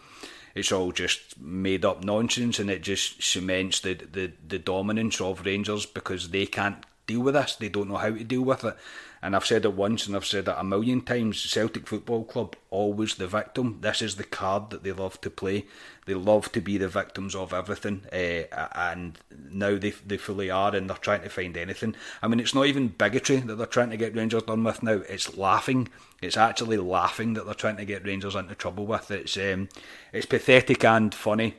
it's 0.54 0.72
all 0.72 0.92
just 0.92 1.38
made 1.38 1.84
up 1.84 2.02
nonsense 2.02 2.58
and 2.58 2.70
it 2.70 2.82
just 2.82 3.22
cements 3.22 3.80
the, 3.80 3.94
the, 3.94 4.32
the 4.46 4.58
dominance 4.58 5.20
of 5.20 5.44
Rangers 5.44 5.87
because 5.87 6.30
they 6.30 6.46
can't 6.46 6.84
deal 7.06 7.20
with 7.20 7.34
this. 7.34 7.56
They 7.56 7.68
don't 7.68 7.88
know 7.88 7.96
how 7.96 8.10
to 8.10 8.25
deal 8.25 8.42
with 8.42 8.64
it. 8.64 8.76
And 9.23 9.37
I've 9.37 9.45
said 9.45 9.65
it 9.65 9.75
once 9.75 10.07
and 10.07 10.17
I've 10.17 10.25
said 10.25 10.49
it 10.49 10.55
a 10.57 10.65
million 10.65 11.03
times 11.03 11.43
Celtic 11.43 11.87
Football 11.87 12.25
Club, 12.25 12.57
always 12.71 13.17
the 13.17 13.27
victim. 13.27 13.79
This 13.83 14.00
is 14.00 14.17
the 14.17 14.25
card 14.25 14.71
that 14.71 14.83
they 14.83 14.93
love 14.93 15.21
to 15.21 15.31
play. 15.31 15.67
They 16.07 16.15
love 16.15 16.50
to 16.53 16.61
be 16.61 16.79
the 16.79 16.89
victims 16.89 17.35
of 17.35 17.53
everything. 17.53 18.03
Uh, 18.11 18.69
and 18.75 19.19
now 19.50 19.77
they, 19.77 19.91
they 19.91 20.17
fully 20.17 20.50
are 20.50 20.75
and 20.75 20.89
they're 20.89 20.97
trying 20.97 21.23
to 21.23 21.29
find 21.29 21.57
anything. 21.57 21.95
I 22.23 22.29
mean, 22.29 22.41
it's 22.41 22.55
not 22.55 22.67
even 22.67 22.89
bigotry 22.89 23.37
that 23.37 23.57
they're 23.57 23.67
trying 23.67 23.91
to 23.91 23.99
get 23.99 24.17
Rangers 24.17 24.45
done 24.45 24.65
with 24.65 24.83
now. 24.83 25.03
It's 25.09 25.37
laughing. 25.37 25.89
It's 26.23 26.39
actually 26.39 26.79
laughing 26.79 27.35
that 27.35 27.45
they're 27.45 27.55
trying 27.55 27.77
to 27.77 27.85
get 27.85 28.07
Rangers 28.07 28.35
into 28.35 28.55
trouble 28.55 28.87
with. 28.87 29.11
It's, 29.11 29.37
um, 29.37 29.69
it's 30.12 30.27
pathetic 30.27 30.85
and 30.85 31.15
funny 31.15 31.57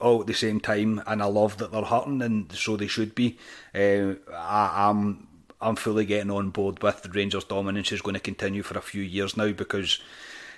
all 0.00 0.20
at 0.20 0.26
the 0.26 0.34
same 0.34 0.60
time, 0.60 1.02
and 1.06 1.22
I 1.22 1.26
love 1.26 1.56
that 1.58 1.72
they're 1.72 1.82
hurting, 1.82 2.20
and 2.22 2.52
so 2.52 2.76
they 2.76 2.86
should 2.86 3.14
be. 3.14 3.38
Uh, 3.74 4.14
I, 4.34 4.90
am 4.90 5.27
I'm 5.60 5.76
fully 5.76 6.04
getting 6.04 6.30
on 6.30 6.50
board 6.50 6.82
with 6.82 7.02
the 7.02 7.08
Rangers' 7.08 7.44
dominance 7.44 7.92
is 7.92 8.02
going 8.02 8.14
to 8.14 8.20
continue 8.20 8.62
for 8.62 8.78
a 8.78 8.82
few 8.82 9.02
years 9.02 9.36
now 9.36 9.52
because. 9.52 10.00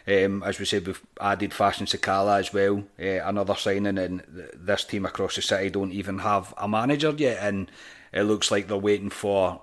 Um, 0.09 0.43
as 0.43 0.59
we 0.59 0.65
said, 0.65 0.87
we've 0.87 1.01
added 1.21 1.53
Fashion 1.53 1.85
Sakala 1.85 2.41
as 2.41 2.55
well, 2.55 2.85
uh, 2.99 3.23
another 3.23 3.55
signing, 3.55 3.99
and 3.99 4.23
this 4.55 4.85
team 4.85 5.05
across 5.05 5.37
the 5.37 5.43
city 5.43 5.69
don't 5.69 5.93
even 5.93 6.21
have 6.21 6.55
a 6.57 6.67
manager 6.67 7.11
yet, 7.11 7.39
and 7.43 7.71
it 8.11 8.23
looks 8.23 8.51
like 8.51 8.67
they're 8.67 8.79
waiting 8.79 9.11
for 9.11 9.61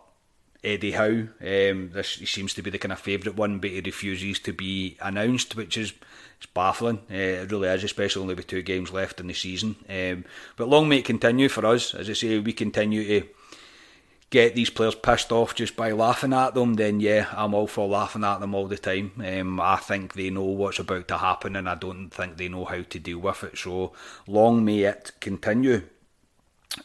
Eddie 0.64 0.92
Howe. 0.92 1.28
Um, 1.42 1.90
this 1.92 2.22
seems 2.26 2.54
to 2.54 2.62
be 2.62 2.70
the 2.70 2.78
kind 2.78 2.92
of 2.92 3.00
favourite 3.00 3.38
one, 3.38 3.60
but 3.60 3.72
he 3.72 3.82
refuses 3.82 4.40
to 4.40 4.54
be 4.54 4.98
announced, 5.02 5.56
which 5.56 5.78
is 5.78 5.94
baffling. 6.54 7.00
Uh, 7.10 7.44
it 7.44 7.52
really 7.52 7.70
is, 7.70 7.84
especially 7.84 8.22
only 8.22 8.36
with 8.36 8.48
two 8.48 8.62
games 8.62 8.92
left 8.92 9.20
in 9.20 9.28
the 9.28 9.34
season. 9.34 9.76
Um, 9.90 10.26
but 10.56 10.70
long 10.70 10.90
may 10.90 10.98
it 10.98 11.06
continue 11.06 11.50
for 11.50 11.66
us. 11.66 11.94
As 11.94 12.10
I 12.10 12.14
say, 12.14 12.40
we 12.40 12.54
continue 12.54 13.22
to 13.22 13.28
get 14.30 14.56
these 14.56 14.70
players 14.70 14.96
pissed 14.96 15.32
off 15.32 15.56
just 15.56 15.76
by 15.76 15.92
laughing 15.92 16.34
at 16.34 16.54
them, 16.54 16.74
then 16.76 17.00
yeah, 17.00 17.28
I'm 17.32 17.54
all 17.54 17.68
for 17.68 17.88
laughing 17.88 18.24
at 18.24 18.40
them 18.40 18.54
all 18.54 18.68
the 18.68 18.78
time. 18.78 19.12
Um, 19.26 19.60
I 19.60 19.78
think 19.78 20.14
they 20.14 20.30
know 20.30 20.44
what's 20.44 20.80
about 20.80 21.08
to 21.10 21.18
happen, 21.18 21.56
and 21.56 21.70
I 21.70 21.76
don't 21.76 22.10
think 22.10 22.38
they 22.38 22.50
know 22.50 22.66
how 22.66 22.82
to 22.82 23.00
deal 23.00 23.20
with 23.20 23.44
it. 23.44 23.58
So 23.58 23.94
long 24.28 24.66
may 24.66 24.80
it 24.80 25.14
continue. 25.20 25.84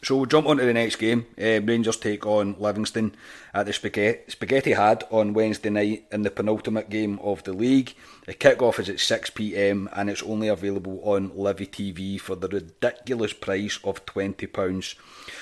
So 0.01 0.17
we'll 0.17 0.25
jump 0.25 0.47
on 0.47 0.57
to 0.57 0.65
the 0.65 0.73
next 0.73 0.95
game. 0.95 1.25
Uh, 1.37 1.61
Rangers 1.61 1.97
take 1.97 2.25
on 2.25 2.55
Livingston 2.57 3.15
at 3.53 3.65
the 3.65 3.73
Spaghetti, 3.73 4.31
Spaghetti 4.31 4.71
Had 4.71 5.03
on 5.11 5.33
Wednesday 5.33 5.69
night 5.69 6.05
in 6.11 6.23
the 6.23 6.31
penultimate 6.31 6.89
game 6.89 7.19
of 7.19 7.43
the 7.43 7.53
league. 7.53 7.93
The 8.25 8.33
kick-off 8.33 8.79
is 8.79 8.89
at 8.89 8.95
6pm 8.95 9.89
and 9.93 10.09
it's 10.09 10.23
only 10.23 10.47
available 10.47 10.99
on 11.03 11.29
Livi 11.31 11.69
TV 11.69 12.19
for 12.19 12.35
the 12.35 12.47
ridiculous 12.47 13.33
price 13.33 13.79
of 13.83 14.05
£20. 14.05 14.95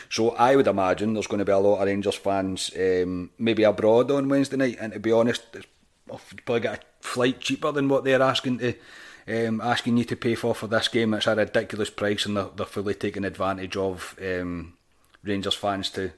So 0.10 0.32
I 0.32 0.56
would 0.56 0.68
imagine 0.68 1.14
there's 1.14 1.28
going 1.28 1.40
to 1.40 1.46
be 1.46 1.52
a 1.52 1.58
lot 1.58 1.80
of 1.80 1.88
Rangers 1.88 2.16
fans 2.16 2.72
um, 2.78 3.30
maybe 3.38 3.64
abroad 3.64 4.12
on 4.12 4.30
Wednesday 4.30 4.58
night 4.58 4.78
and 4.82 4.94
to 4.94 5.00
be 5.00 5.12
honest, 5.12 5.44
I'll 6.12 6.20
probably 6.46 6.62
get 6.62 6.84
a 6.84 7.08
flight 7.08 7.40
cheaper 7.40 7.72
than 7.72 7.88
what 7.88 8.04
they're 8.04 8.22
asking 8.22 8.60
to 8.60 8.74
um, 9.28 9.62
asking 9.62 9.98
you 9.98 10.04
to 10.06 10.16
pay 10.16 10.36
for 10.36 10.56
for 10.56 10.68
this 10.68 10.88
game. 10.88 11.14
It's 11.14 11.28
a 11.28 11.36
ridiculous 11.36 11.90
price, 11.90 12.26
and 12.26 12.38
they're, 12.38 12.50
they're 12.56 12.66
fully 12.66 12.96
taking 12.96 13.26
advantage 13.26 13.78
of 13.78 14.16
um, 14.22 14.74
Rangers 15.24 15.56
fans 15.56 15.90
to 15.92 16.12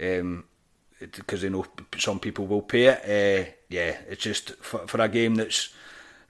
um, 0.00 0.44
because 0.98 1.42
they 1.42 1.48
know 1.48 1.66
some 1.98 2.20
people 2.20 2.46
will 2.46 2.62
pay 2.62 2.86
it. 2.86 2.98
Uh, 3.04 3.50
yeah, 3.68 3.96
it's 4.08 4.22
just 4.22 4.50
for, 4.56 4.86
for 4.86 5.00
a 5.00 5.08
game 5.08 5.34
that's 5.36 5.72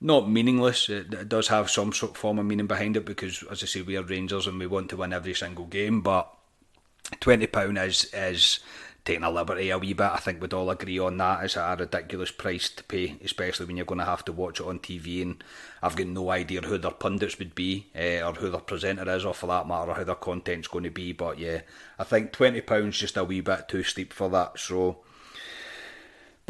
not 0.00 0.30
meaningless. 0.30 0.88
It, 0.88 1.12
it, 1.12 1.28
does 1.28 1.48
have 1.48 1.70
some 1.70 1.92
sort 1.92 2.12
of 2.12 2.18
form 2.18 2.38
of 2.38 2.46
meaning 2.46 2.66
behind 2.66 2.96
it 2.96 3.04
because, 3.04 3.42
as 3.50 3.62
I 3.62 3.66
say, 3.66 3.82
we 3.82 3.96
are 3.96 4.02
Rangers 4.02 4.46
and 4.46 4.58
we 4.58 4.66
want 4.66 4.90
to 4.90 4.96
win 4.96 5.12
every 5.12 5.34
single 5.34 5.66
game. 5.66 6.00
But 6.00 6.32
twenty 7.20 7.46
pound 7.46 7.78
is 7.78 8.04
is 8.12 8.60
taking 9.04 9.24
a 9.24 9.30
liberty 9.30 9.70
a 9.70 9.78
wee 9.78 9.92
bit. 9.92 10.10
I 10.10 10.18
think 10.18 10.40
we'd 10.40 10.52
all 10.52 10.70
agree 10.70 10.98
on 10.98 11.16
that. 11.18 11.44
It's 11.44 11.56
a 11.56 11.76
ridiculous 11.78 12.30
price 12.30 12.68
to 12.70 12.84
pay, 12.84 13.16
especially 13.24 13.66
when 13.66 13.76
you're 13.76 13.86
going 13.86 13.98
to 13.98 14.04
have 14.04 14.24
to 14.26 14.32
watch 14.32 14.60
it 14.60 14.66
on 14.66 14.78
TV. 14.78 15.22
And 15.22 15.42
I've 15.82 15.96
got 15.96 16.06
no 16.06 16.30
idea 16.30 16.60
who 16.60 16.78
their 16.78 16.90
pundits 16.90 17.38
would 17.38 17.54
be, 17.54 17.86
uh, 17.96 18.26
or 18.26 18.34
who 18.34 18.50
their 18.50 18.60
presenter 18.60 19.10
is, 19.10 19.24
or 19.24 19.34
for 19.34 19.46
that 19.46 19.66
matter, 19.66 19.94
how 19.94 20.04
their 20.04 20.14
content's 20.14 20.68
going 20.68 20.84
to 20.84 20.90
be. 20.90 21.12
But 21.12 21.38
yeah, 21.38 21.62
I 21.98 22.04
think 22.04 22.32
twenty 22.32 22.60
pounds 22.60 22.98
just 22.98 23.16
a 23.16 23.24
wee 23.24 23.40
bit 23.40 23.68
too 23.68 23.82
steep 23.82 24.12
for 24.12 24.28
that. 24.30 24.58
So 24.58 24.98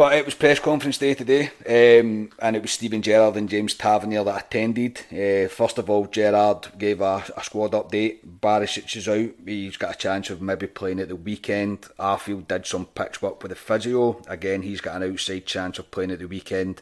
but 0.00 0.14
it 0.14 0.24
was 0.24 0.32
press 0.32 0.58
conference 0.58 0.96
day 0.96 1.12
today, 1.12 1.50
um, 1.68 2.30
and 2.38 2.56
it 2.56 2.62
was 2.62 2.70
Steven 2.70 3.02
Gerrard 3.02 3.36
and 3.36 3.50
James 3.50 3.74
Tavernier 3.74 4.24
that 4.24 4.46
attended. 4.46 5.02
Uh, 5.12 5.46
first 5.46 5.76
of 5.76 5.90
all, 5.90 6.06
Gerrard 6.06 6.68
gave 6.78 7.02
a, 7.02 7.22
a 7.36 7.44
squad 7.44 7.72
update. 7.72 8.20
Barisic 8.40 8.96
is 8.96 9.06
out. 9.06 9.32
He's 9.44 9.76
got 9.76 9.96
a 9.96 9.98
chance 9.98 10.30
of 10.30 10.40
maybe 10.40 10.68
playing 10.68 11.00
at 11.00 11.08
the 11.08 11.16
weekend. 11.16 11.82
Arfield 11.98 12.48
did 12.48 12.64
some 12.64 12.86
pitch 12.86 13.20
work 13.20 13.42
with 13.42 13.50
the 13.50 13.56
physio. 13.56 14.22
Again, 14.26 14.62
he's 14.62 14.80
got 14.80 15.02
an 15.02 15.12
outside 15.12 15.44
chance 15.44 15.78
of 15.78 15.90
playing 15.90 16.12
at 16.12 16.20
the 16.20 16.28
weekend. 16.28 16.80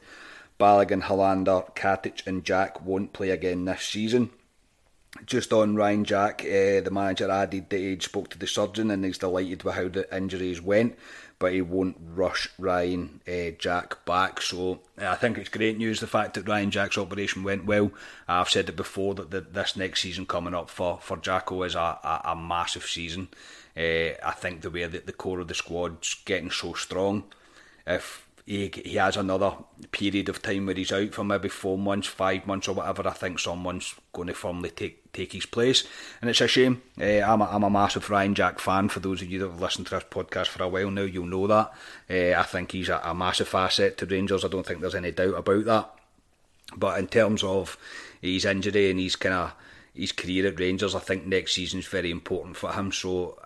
Balogun, 0.61 1.03
Helander, 1.03 1.75
Katic, 1.75 2.25
and 2.25 2.45
Jack 2.45 2.85
won't 2.87 3.13
play 3.13 3.31
again 3.31 3.65
this 3.65 3.83
season. 3.83 4.31
Just 5.27 5.53
on 5.53 5.75
Ryan 5.75 6.05
Jack, 6.05 6.43
uh, 6.43 6.83
the 6.83 6.91
manager 6.93 7.29
added 7.29 7.69
that 7.71 7.79
he 7.79 7.99
spoke 7.99 8.29
to 8.31 8.39
the 8.39 8.47
surgeon 8.47 8.93
and 8.93 9.05
he's 9.05 9.19
delighted 9.19 9.65
with 9.65 9.75
how 9.75 9.89
the 9.89 10.17
injuries 10.17 10.61
went 10.61 10.97
but 11.39 11.53
he 11.53 11.63
won't 11.63 11.97
rush 12.01 12.49
Ryan 12.59 13.21
uh, 13.29 13.51
Jack 13.59 14.05
back. 14.05 14.43
So 14.43 14.81
I 14.99 15.15
think 15.15 15.39
it's 15.39 15.49
great 15.49 15.79
news 15.79 16.01
the 16.01 16.07
fact 16.07 16.35
that 16.35 16.49
Ryan 16.49 16.71
Jack's 16.71 16.99
operation 16.99 17.45
went 17.45 17.65
well. 17.65 17.93
I've 18.27 18.49
said 18.49 18.69
it 18.69 18.77
before 18.77 19.15
that 19.15 19.31
the, 19.31 19.41
this 19.41 19.77
next 19.77 20.03
season 20.03 20.27
coming 20.27 20.55
up 20.55 20.69
for, 20.69 20.99
for 21.01 21.17
Jacko 21.17 21.63
is 21.63 21.75
a, 21.75 21.79
a, 21.79 22.21
a 22.27 22.37
massive 22.37 22.85
season. 22.87 23.29
Uh, 23.77 24.19
I 24.25 24.33
think 24.37 24.61
the 24.61 24.71
way 24.71 24.87
that 24.87 25.07
the 25.07 25.13
core 25.13 25.41
of 25.41 25.49
the 25.49 25.55
squad's 25.55 26.15
getting 26.25 26.51
so 26.51 26.75
strong, 26.75 27.25
if 27.87 28.28
he, 28.49 28.73
he 28.83 28.97
has 28.97 29.19
another 29.19 29.53
period 29.93 30.31
of 30.31 30.41
time 30.41 30.65
where 30.65 30.75
he's 30.75 30.91
out 30.91 31.13
for 31.13 31.23
maybe 31.23 31.51
four 31.51 31.77
months, 31.77 32.09
five 32.09 32.47
months, 32.47 32.67
or 32.67 32.73
whatever. 32.73 33.07
I 33.07 33.13
think 33.13 33.39
someone's 33.39 33.95
going 34.15 34.29
to 34.29 34.35
firmly 34.35 34.71
take 34.71 35.13
take 35.13 35.35
his 35.35 35.45
place, 35.45 35.85
and 36.23 36.31
it's 36.31 36.41
a 36.41 36.49
shame. 36.49 36.81
Uh, 36.99 37.21
I'm, 37.21 37.43
a, 37.43 37.45
I'm 37.45 37.63
a 37.63 37.69
massive 37.69 38.09
Ryan 38.09 38.35
Jack 38.35 38.59
fan. 38.59 38.89
For 38.89 39.01
those 39.01 39.21
of 39.21 39.31
you 39.31 39.39
that 39.41 39.51
have 39.51 39.61
listened 39.61 39.89
to 39.89 39.97
this 39.97 40.05
podcast 40.05 40.47
for 40.47 40.63
a 40.63 40.69
while 40.69 40.91
now, 40.91 41.03
you'll 41.03 41.27
know 41.27 41.47
that. 41.47 41.73
Uh, 42.09 42.41
I 42.41 42.43
think 42.45 42.73
he's 42.73 42.89
a, 42.89 43.03
a 43.05 43.15
massive 43.15 43.55
asset 43.55 43.99
to 43.99 44.07
Rangers. 44.07 44.47
I 44.47 44.49
don't 44.49 44.65
think 44.65 44.81
there's 44.81 44.95
any 44.95 45.11
doubt 45.11 45.35
about 45.35 45.65
that. 45.67 45.95
But 46.75 46.99
in 46.99 47.07
terms 47.07 47.43
of 47.43 47.77
his 48.23 48.47
injury 48.47 48.91
and 48.91 48.99
his 48.99 49.17
kind 49.17 49.35
of 49.35 49.53
his 49.93 50.13
career 50.13 50.47
at 50.47 50.59
Rangers, 50.59 50.95
I 50.95 51.01
think 51.01 51.27
next 51.27 51.53
season's 51.53 51.87
very 51.87 52.11
important 52.11 52.57
for 52.57 52.73
him. 52.73 52.93
So 52.93 53.39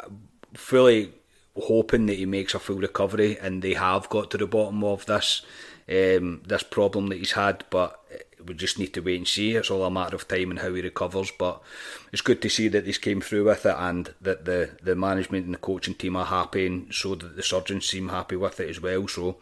fully 0.54 1.12
hoping 1.56 2.06
that 2.06 2.18
he 2.18 2.26
makes 2.26 2.54
a 2.54 2.58
full 2.58 2.76
recovery, 2.76 3.38
and 3.38 3.62
they 3.62 3.74
have 3.74 4.08
got 4.08 4.30
to 4.30 4.38
the 4.38 4.46
bottom 4.46 4.82
of 4.84 5.06
this 5.06 5.42
um, 5.88 6.42
this 6.46 6.62
problem 6.62 7.08
that 7.08 7.18
he's 7.18 7.32
had. 7.32 7.64
But 7.70 7.98
we 8.44 8.54
just 8.54 8.78
need 8.78 8.94
to 8.94 9.00
wait 9.00 9.18
and 9.18 9.28
see. 9.28 9.54
It's 9.54 9.70
all 9.70 9.84
a 9.84 9.90
matter 9.90 10.16
of 10.16 10.28
time 10.28 10.50
and 10.50 10.60
how 10.60 10.72
he 10.74 10.82
recovers. 10.82 11.30
But 11.38 11.62
it's 12.12 12.22
good 12.22 12.42
to 12.42 12.48
see 12.48 12.68
that 12.68 12.86
he's 12.86 12.98
came 12.98 13.20
through 13.20 13.44
with 13.44 13.66
it, 13.66 13.76
and 13.76 14.14
that 14.20 14.44
the 14.44 14.70
the 14.82 14.96
management 14.96 15.44
and 15.44 15.54
the 15.54 15.58
coaching 15.58 15.94
team 15.94 16.16
are 16.16 16.26
happy, 16.26 16.66
and 16.66 16.92
so 16.92 17.14
that 17.14 17.36
the 17.36 17.42
surgeons 17.42 17.86
seem 17.86 18.08
happy 18.08 18.36
with 18.36 18.60
it 18.60 18.70
as 18.70 18.80
well. 18.80 19.08
So. 19.08 19.36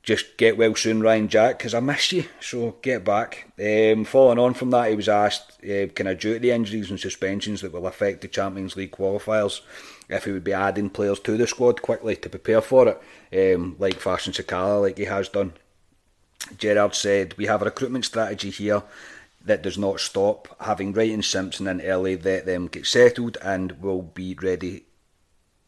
Just 0.00 0.38
get 0.38 0.56
well 0.56 0.74
soon, 0.74 1.02
Ryan 1.02 1.28
Jack, 1.28 1.58
because 1.58 1.74
I 1.74 1.80
miss 1.80 2.12
you. 2.12 2.24
So 2.40 2.76
get 2.80 3.04
back. 3.04 3.52
Um, 3.58 4.06
following 4.06 4.38
on 4.38 4.54
from 4.54 4.70
that, 4.70 4.88
he 4.88 4.96
was 4.96 5.08
asked, 5.08 5.58
uh, 5.62 5.84
of 5.84 5.94
due 5.94 6.34
to 6.34 6.38
the 6.38 6.50
injuries 6.50 6.88
and 6.88 6.98
suspensions 6.98 7.60
that 7.60 7.72
will 7.72 7.86
affect 7.86 8.22
the 8.22 8.28
Champions 8.28 8.74
League 8.74 8.92
qualifiers, 8.92 9.60
if 10.08 10.24
he 10.24 10.32
would 10.32 10.44
be 10.44 10.52
adding 10.52 10.90
players 10.90 11.20
to 11.20 11.36
the 11.36 11.46
squad 11.46 11.82
quickly 11.82 12.16
to 12.16 12.28
prepare 12.28 12.60
for 12.60 12.88
it, 13.30 13.54
um, 13.54 13.76
like 13.78 14.00
Fashion 14.00 14.32
Sakala, 14.32 14.82
like 14.82 14.98
he 14.98 15.04
has 15.04 15.28
done. 15.28 15.52
Gerrard 16.56 16.94
said, 16.94 17.34
We 17.36 17.46
have 17.46 17.62
a 17.62 17.66
recruitment 17.66 18.04
strategy 18.04 18.50
here 18.50 18.82
that 19.44 19.62
does 19.62 19.76
not 19.76 20.00
stop. 20.00 20.56
Having 20.60 20.92
Wright 20.94 21.12
and 21.12 21.24
Simpson 21.24 21.66
in 21.66 21.80
early, 21.80 22.16
let 22.16 22.46
them 22.46 22.68
get 22.68 22.86
settled 22.86 23.36
and 23.42 23.72
we'll 23.80 24.02
be 24.02 24.34
ready 24.34 24.84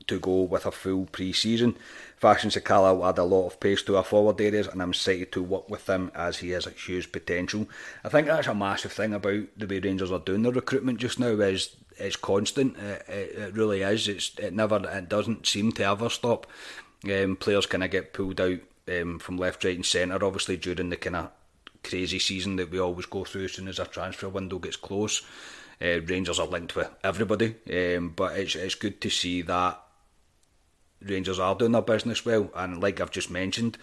to 0.06 0.18
go 0.18 0.42
with 0.42 0.66
a 0.66 0.73
full 0.73 1.06
pre 1.06 1.32
season. 1.32 1.76
Fashion 2.16 2.50
Sakala 2.50 2.94
will 2.94 3.06
add 3.06 3.18
a 3.18 3.25
lot 3.25 3.47
of 3.47 3.61
pace 3.61 3.82
to 3.82 3.97
our 3.97 4.04
forward 4.04 4.40
areas, 4.40 4.66
and 4.66 4.82
I'm 4.82 4.90
excited 4.90 5.32
to 5.32 5.42
work 5.42 5.70
with 5.70 5.88
him 5.88 6.11
as 6.14 6.38
he 6.38 6.50
has 6.50 6.66
a 6.66 6.70
huge 6.70 7.12
potential. 7.12 7.66
I 8.04 8.09
think 8.11 8.26
that's 8.26 8.47
a 8.47 8.54
massive 8.54 8.92
thing 8.92 9.14
about 9.14 9.47
the 9.56 9.66
way 9.66 9.78
Rangers 9.78 10.12
are 10.12 10.18
doing 10.18 10.42
their 10.42 10.52
recruitment 10.52 10.99
just 10.99 11.18
now 11.18 11.28
is 11.28 11.76
it's 12.00 12.16
constant. 12.16 12.76
It, 12.76 13.04
it, 13.09 13.38
it 13.38 13.54
really 13.54 13.83
is. 13.83 14.09
It's 14.09 14.33
it 14.38 14.54
never 14.54 14.80
it 14.88 15.09
doesn't 15.09 15.47
seem 15.47 15.73
to 15.73 15.85
ever 15.85 16.09
stop. 16.09 16.47
Um, 17.04 17.37
players 17.37 17.66
kind 17.66 17.85
of 17.85 17.90
get 17.90 18.12
pulled 18.12 18.40
out 18.40 18.59
um, 18.88 19.19
from 19.19 19.37
left, 19.37 19.64
right, 19.64 19.76
and 19.76 19.87
centre. 19.87 20.25
Obviously 20.25 20.57
during 20.57 20.90
the 20.90 20.97
kind 20.97 21.16
of 21.16 21.30
crazy 21.83 22.19
season 22.19 22.57
that 22.57 22.71
we 22.71 22.78
always 22.78 23.07
go 23.07 23.25
through 23.25 23.45
as 23.45 23.52
soon 23.52 23.69
as 23.69 23.78
our 23.78 23.87
transfer 23.87 24.28
window 24.28 24.59
gets 24.59 24.76
close. 24.76 25.23
Uh, 25.83 26.00
Rangers 26.02 26.38
are 26.38 26.47
linked 26.47 26.76
with 26.76 26.90
everybody, 27.02 27.54
um, 27.73 28.11
but 28.11 28.38
it's 28.38 28.54
it's 28.54 28.75
good 28.75 29.00
to 29.00 29.11
see 29.11 29.42
that 29.42 29.80
Rangers 31.02 31.38
are 31.38 31.54
doing 31.54 31.73
their 31.73 31.83
business 31.83 32.25
well. 32.26 32.50
And 32.54 32.83
like 32.83 33.00
I've 33.00 33.11
just 33.11 33.30
mentioned, 33.30 33.78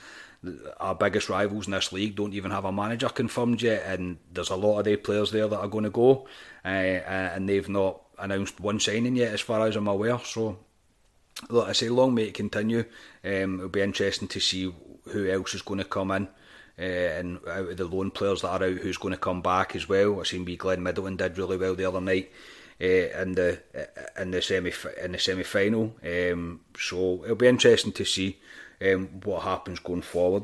our 0.79 0.93
biggest 0.93 1.29
rivals 1.29 1.65
in 1.65 1.71
this 1.71 1.91
league 1.91 2.15
don't 2.15 2.33
even 2.33 2.51
have 2.51 2.65
a 2.65 2.71
manager 2.71 3.09
confirmed 3.09 3.61
yet, 3.61 3.83
and 3.87 4.17
there's 4.31 4.51
a 4.51 4.55
lot 4.55 4.79
of 4.79 4.85
their 4.85 4.97
players 4.97 5.31
there 5.31 5.47
that 5.47 5.59
are 5.59 5.67
going 5.67 5.85
to 5.85 5.89
go, 5.89 6.27
uh, 6.63 6.67
and 6.67 7.49
they've 7.49 7.69
not 7.69 8.01
announced 8.17 8.59
one 8.59 8.79
signing 8.79 9.15
yet, 9.15 9.33
as 9.33 9.41
far 9.41 9.67
as 9.67 9.75
I'm 9.75 9.87
aware. 9.87 10.19
So, 10.19 10.57
look, 11.49 11.67
I 11.67 11.71
say, 11.73 11.89
long 11.89 12.13
may 12.13 12.23
it 12.23 12.33
continue. 12.33 12.85
Um, 13.23 13.55
it'll 13.55 13.69
be 13.69 13.81
interesting 13.81 14.27
to 14.29 14.39
see 14.39 14.73
who 15.05 15.29
else 15.29 15.53
is 15.53 15.61
going 15.61 15.79
to 15.79 15.85
come 15.85 16.11
in. 16.11 16.27
Uh, 16.79 16.83
and 17.19 17.39
out 17.47 17.69
of 17.69 17.77
the 17.77 17.85
loan 17.85 18.11
players 18.11 18.41
that 18.41 18.49
are 18.49 18.67
out, 18.67 18.77
who's 18.77 18.97
going 18.97 19.13
to 19.13 19.19
come 19.19 19.41
back 19.41 19.75
as 19.75 19.89
well? 19.89 20.19
I 20.19 20.23
seen 20.23 20.45
B 20.45 20.55
Glenn 20.55 20.83
Middleton 20.83 21.15
did 21.15 21.37
really 21.37 21.57
well 21.57 21.73
the 21.73 21.85
other 21.85 22.01
night 22.01 22.31
uh, 22.79 22.85
in 22.85 23.33
the 23.33 23.59
uh, 23.75 24.21
in 24.21 24.29
the 24.29 24.41
semi 24.43 24.71
in 25.01 25.13
the 25.13 25.19
semi 25.19 25.43
final. 25.43 25.95
Um, 26.03 26.61
so 26.77 27.23
it'll 27.23 27.35
be 27.35 27.47
interesting 27.47 27.93
to 27.93 28.05
see 28.05 28.37
um, 28.79 29.07
what 29.23 29.41
happens 29.41 29.79
going 29.79 30.03
forward. 30.03 30.43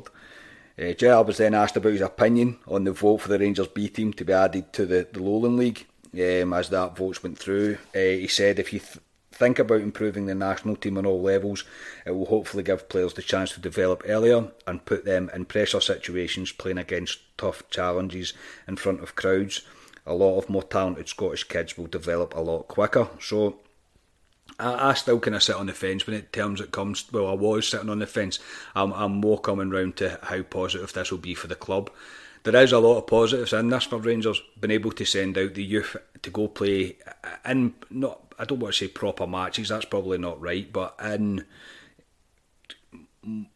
Uh, 0.76 0.92
Gerrard 0.92 1.28
was 1.28 1.36
then 1.36 1.54
asked 1.54 1.76
about 1.76 1.92
his 1.92 2.00
opinion 2.00 2.58
on 2.66 2.82
the 2.82 2.92
vote 2.92 3.18
for 3.18 3.28
the 3.28 3.38
Rangers 3.38 3.68
B 3.68 3.88
team 3.88 4.12
to 4.14 4.24
be 4.24 4.32
added 4.32 4.72
to 4.72 4.86
the, 4.86 5.06
the 5.12 5.22
Lowland 5.22 5.56
League. 5.56 5.86
Um, 6.14 6.52
as 6.52 6.68
that 6.68 6.96
votes 6.96 7.22
went 7.22 7.38
through, 7.38 7.78
uh, 7.94 7.98
he 7.98 8.28
said 8.28 8.58
if 8.58 8.72
you 8.72 8.78
th- 8.78 8.98
think 9.32 9.58
about 9.58 9.80
improving 9.80 10.26
the 10.26 10.34
national 10.34 10.76
team 10.76 10.96
on 10.96 11.06
all 11.06 11.20
levels, 11.20 11.64
it 12.06 12.12
will 12.12 12.26
hopefully 12.26 12.62
give 12.62 12.88
players 12.88 13.14
the 13.14 13.22
chance 13.22 13.52
to 13.52 13.60
develop 13.60 14.02
earlier 14.06 14.48
and 14.66 14.84
put 14.84 15.04
them 15.04 15.30
in 15.34 15.44
pressure 15.44 15.80
situations 15.80 16.52
playing 16.52 16.78
against 16.78 17.18
tough 17.36 17.68
challenges 17.68 18.32
in 18.68 18.76
front 18.76 19.02
of 19.02 19.16
crowds. 19.16 19.62
A 20.06 20.14
lot 20.14 20.38
of 20.38 20.48
more 20.48 20.62
talented 20.62 21.08
Scottish 21.08 21.44
kids 21.44 21.76
will 21.76 21.86
develop 21.86 22.34
a 22.34 22.40
lot 22.40 22.68
quicker. 22.68 23.08
So 23.20 23.58
I, 24.58 24.90
I 24.90 24.94
still 24.94 25.18
kind 25.18 25.34
of 25.34 25.42
sit 25.42 25.56
on 25.56 25.66
the 25.66 25.72
fence 25.72 26.06
when 26.06 26.16
it 26.16 26.32
terms 26.32 26.60
it 26.60 26.70
comes. 26.70 27.10
Well, 27.10 27.26
I 27.26 27.34
was 27.34 27.66
sitting 27.66 27.90
on 27.90 27.98
the 27.98 28.06
fence. 28.06 28.38
I'm, 28.74 28.92
I'm 28.92 29.12
more 29.12 29.40
coming 29.40 29.70
round 29.70 29.96
to 29.96 30.18
how 30.22 30.42
positive 30.42 30.92
this 30.92 31.10
will 31.10 31.18
be 31.18 31.34
for 31.34 31.48
the 31.48 31.54
club. 31.54 31.90
There 32.44 32.62
is 32.62 32.72
a 32.72 32.78
lot 32.78 32.98
of 32.98 33.06
positives 33.06 33.54
in 33.54 33.70
this 33.70 33.84
for 33.84 33.98
Rangers. 33.98 34.40
Being 34.60 34.72
able 34.72 34.92
to 34.92 35.04
send 35.04 35.38
out 35.38 35.54
the 35.54 35.64
youth 35.64 35.96
to 36.22 36.30
go 36.30 36.48
play 36.48 36.96
in 37.44 37.74
not 37.90 38.20
I 38.38 38.44
don't 38.44 38.60
want 38.60 38.74
to 38.74 38.78
say 38.78 38.88
proper 38.88 39.26
matches. 39.26 39.68
That's 39.68 39.84
probably 39.84 40.18
not 40.18 40.40
right, 40.40 40.70
but 40.72 40.94
in 41.02 41.44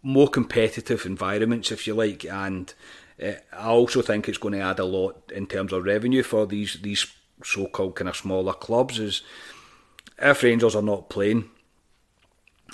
more 0.03 0.29
competitive 0.29 1.05
environments, 1.05 1.71
if 1.71 1.87
you 1.87 1.95
like, 1.95 2.25
and 2.25 2.73
uh, 3.23 3.33
I 3.53 3.69
also 3.69 4.03
think 4.03 4.29
it's 4.29 4.39
going 4.39 4.55
to 4.55 4.61
add 4.61 4.79
a 4.79 4.85
lot 4.85 5.31
in 5.35 5.47
terms 5.47 5.73
of 5.73 5.85
revenue 5.85 6.23
for 6.23 6.47
these 6.47 6.79
these 6.83 7.07
so-called 7.45 7.97
kind 7.97 8.09
of 8.09 8.17
smaller 8.17 8.55
clubs. 8.55 8.99
Is 8.99 9.23
if 10.19 10.43
Rangers 10.43 10.75
are 10.75 10.83
not 10.83 11.11
playing, 11.11 11.51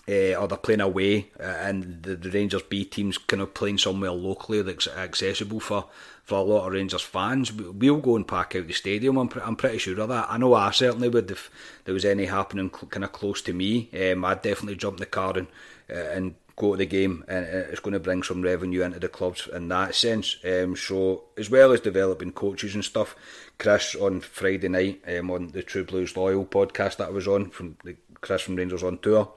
uh, 0.09 0.35
or 0.35 0.49
they're 0.49 0.59
playing 0.59 0.81
away, 0.81 1.31
uh, 1.41 1.43
and 1.43 2.03
the, 2.03 2.17
the 2.17 2.31
Rangers 2.31 2.63
B 2.63 2.85
teams 2.85 3.17
kind 3.19 3.43
of 3.43 3.55
playing 3.55 3.79
somewhere 3.79 4.11
locally 4.11 4.61
that's 4.63 4.87
accessible 4.89 5.61
for, 5.61 5.87
for 6.25 6.39
a 6.39 6.43
lot 6.43 6.67
of 6.67 6.73
Rangers 6.73 7.03
fans, 7.03 7.53
we'll 7.53 7.99
go 7.99 8.17
and 8.17 8.29
pack 8.29 8.55
out 8.55 8.67
the 8.67 8.73
stadium. 8.73 9.17
I'm, 9.17 9.31
I'm 9.43 9.57
pretty 9.57 9.79
sure 9.79 9.99
of 10.01 10.09
that. 10.09 10.27
I 10.29 10.39
know 10.39 10.55
I 10.55 10.71
certainly 10.73 11.09
would 11.09 11.31
if 11.31 11.51
there 11.85 11.95
was 11.95 12.05
any 12.05 12.27
happening 12.27 12.71
kind 12.71 13.05
of 13.05 13.13
close 13.13 13.41
to 13.43 13.53
me. 13.53 13.89
Um, 13.93 14.25
I'd 14.25 14.43
definitely 14.43 14.77
jump 14.77 14.99
the 14.99 15.07
car 15.07 15.39
and 15.39 15.47
uh, 15.91 15.95
and 15.95 16.35
go 16.57 16.73
to 16.73 16.79
the 16.79 16.87
game, 16.87 17.25
and 17.27 17.45
it's 17.45 17.81
going 17.81 17.95
to 17.95 18.01
bring 18.01 18.23
some 18.23 18.41
revenue 18.41 18.83
into 18.83 19.01
the 19.01 19.09
clubs 19.09 19.49
in 19.53 19.69
that 19.69 19.95
sense. 19.95 20.37
Um, 20.45 20.77
so 20.77 21.25
as 21.37 21.51
well 21.51 21.73
as 21.73 21.81
developing 21.81 22.33
coaches 22.33 22.75
and 22.75 22.85
stuff, 22.85 23.17
Chris 23.59 23.95
on 23.97 24.21
Friday 24.21 24.69
night 24.69 25.03
um, 25.09 25.31
on 25.31 25.49
the 25.49 25.63
True 25.63 25.85
Blues 25.85 26.17
Loyal 26.17 26.45
podcast 26.45 26.99
that 26.99 27.09
I 27.09 27.11
was 27.11 27.27
on 27.27 27.51
from 27.51 27.77
the 27.85 27.97
Chris 28.21 28.43
from 28.43 28.57
Rangers 28.57 28.83
on 28.83 28.99
tour 28.99 29.33